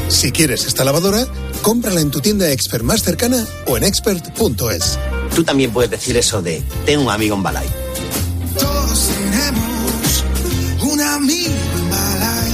Si 0.09 0.33
quieres 0.33 0.65
esta 0.65 0.83
lavadora, 0.83 1.25
cómprala 1.65 1.99
en 1.99 2.11
tu 2.11 2.21
tienda 2.21 2.51
expert 2.51 2.83
más 2.83 3.01
cercana 3.01 3.43
o 3.65 3.75
en 3.75 3.85
expert.es. 3.85 4.99
Tú 5.33 5.43
también 5.43 5.71
puedes 5.71 5.89
decir 5.89 6.15
eso 6.15 6.39
de, 6.43 6.61
tengo 6.85 7.05
un 7.05 7.09
amigo 7.09 7.35
en 7.35 7.41
Balay. 7.41 7.67
Todos 8.53 9.09
tenemos 9.09 10.23
un 10.83 11.01
amigo 11.01 11.55
en 11.75 11.89
Balay. 11.89 12.51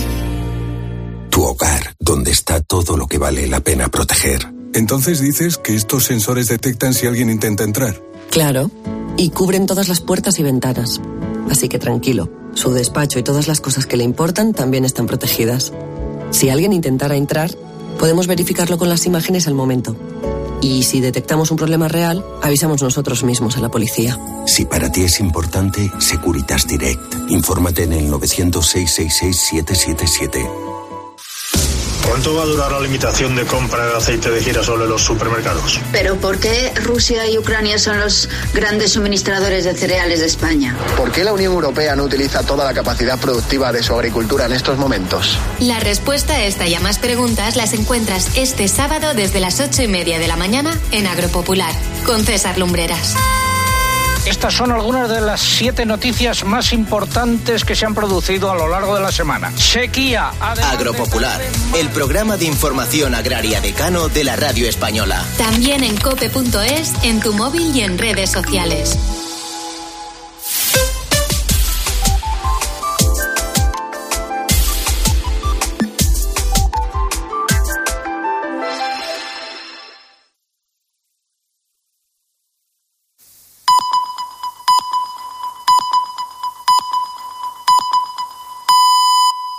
Tu 1.29 1.43
hogar, 1.43 1.93
donde 1.99 2.31
está 2.31 2.61
todo 2.61 2.95
lo 2.95 3.07
que 3.07 3.17
vale 3.17 3.47
la 3.47 3.59
pena 3.59 3.89
proteger. 3.89 4.47
Entonces 4.73 5.19
dices 5.19 5.57
que 5.57 5.75
estos 5.75 6.05
sensores 6.05 6.47
detectan 6.47 6.93
si 6.93 7.05
alguien 7.05 7.29
intenta 7.29 7.65
entrar. 7.65 8.01
Claro, 8.29 8.71
y 9.17 9.31
cubren 9.31 9.65
todas 9.65 9.89
las 9.89 9.99
puertas 9.99 10.39
y 10.39 10.43
ventanas. 10.43 11.01
Así 11.49 11.67
que 11.67 11.79
tranquilo, 11.79 12.31
su 12.53 12.71
despacho 12.71 13.19
y 13.19 13.23
todas 13.23 13.49
las 13.49 13.59
cosas 13.59 13.85
que 13.85 13.97
le 13.97 14.05
importan 14.05 14.53
también 14.53 14.85
están 14.85 15.05
protegidas. 15.05 15.73
Si 16.29 16.47
alguien 16.47 16.71
intentara 16.71 17.17
entrar, 17.17 17.51
podemos 18.01 18.25
verificarlo 18.25 18.79
con 18.79 18.89
las 18.89 19.05
imágenes 19.05 19.47
al 19.47 19.53
momento. 19.53 19.95
Y 20.59 20.81
si 20.83 20.99
detectamos 21.01 21.51
un 21.51 21.57
problema 21.57 21.87
real, 21.87 22.25
avisamos 22.41 22.81
nosotros 22.81 23.23
mismos 23.23 23.57
a 23.57 23.61
la 23.61 23.69
policía. 23.69 24.17
Si 24.47 24.65
para 24.65 24.91
ti 24.91 25.03
es 25.03 25.19
importante, 25.19 25.91
Securitas 25.99 26.65
Direct. 26.65 27.29
Infórmate 27.29 27.83
en 27.83 27.93
el 27.93 28.09
900-666-777. 28.09 30.70
¿Cuánto 32.07 32.35
va 32.35 32.43
a 32.43 32.45
durar 32.45 32.71
la 32.71 32.79
limitación 32.79 33.35
de 33.35 33.45
compra 33.45 33.85
de 33.85 33.95
aceite 33.95 34.29
de 34.29 34.41
girasol 34.41 34.81
en 34.81 34.89
los 34.89 35.01
supermercados? 35.01 35.79
Pero 35.91 36.17
¿por 36.17 36.39
qué 36.39 36.71
Rusia 36.83 37.27
y 37.27 37.37
Ucrania 37.37 37.77
son 37.79 37.99
los 37.99 38.29
grandes 38.53 38.93
suministradores 38.93 39.65
de 39.65 39.73
cereales 39.73 40.19
de 40.19 40.25
España? 40.25 40.75
¿Por 40.97 41.11
qué 41.11 41.23
la 41.23 41.33
Unión 41.33 41.53
Europea 41.53 41.95
no 41.95 42.03
utiliza 42.03 42.43
toda 42.43 42.65
la 42.65 42.73
capacidad 42.73 43.19
productiva 43.19 43.71
de 43.71 43.83
su 43.83 43.93
agricultura 43.93 44.45
en 44.45 44.53
estos 44.53 44.77
momentos? 44.77 45.37
La 45.59 45.79
respuesta 45.79 46.33
a 46.33 46.43
esta 46.43 46.67
y 46.67 46.75
a 46.75 46.79
más 46.79 46.99
preguntas 46.99 47.55
las 47.55 47.73
encuentras 47.73 48.35
este 48.35 48.67
sábado 48.67 49.13
desde 49.13 49.39
las 49.39 49.59
ocho 49.59 49.81
y 49.81 49.87
media 49.87 50.19
de 50.19 50.27
la 50.27 50.35
mañana 50.35 50.77
en 50.91 51.07
Agropopular 51.07 51.73
con 52.05 52.23
César 52.23 52.57
Lumbreras. 52.57 53.15
Estas 54.25 54.53
son 54.53 54.71
algunas 54.71 55.09
de 55.09 55.19
las 55.19 55.41
siete 55.41 55.85
noticias 55.85 56.43
más 56.43 56.73
importantes 56.73 57.65
que 57.65 57.75
se 57.75 57.85
han 57.85 57.95
producido 57.95 58.51
a 58.51 58.55
lo 58.55 58.67
largo 58.67 58.95
de 58.95 59.01
la 59.01 59.11
semana. 59.11 59.51
Sequía. 59.57 60.31
Agropopular, 60.39 61.41
el 61.77 61.89
programa 61.89 62.37
de 62.37 62.45
información 62.45 63.15
agraria 63.15 63.61
decano 63.61 64.09
de 64.09 64.23
la 64.23 64.35
radio 64.35 64.69
española. 64.69 65.25
También 65.37 65.83
en 65.83 65.97
cope.es, 65.97 66.93
en 67.03 67.19
tu 67.19 67.33
móvil 67.33 67.75
y 67.75 67.81
en 67.81 67.97
redes 67.97 68.29
sociales. 68.29 68.97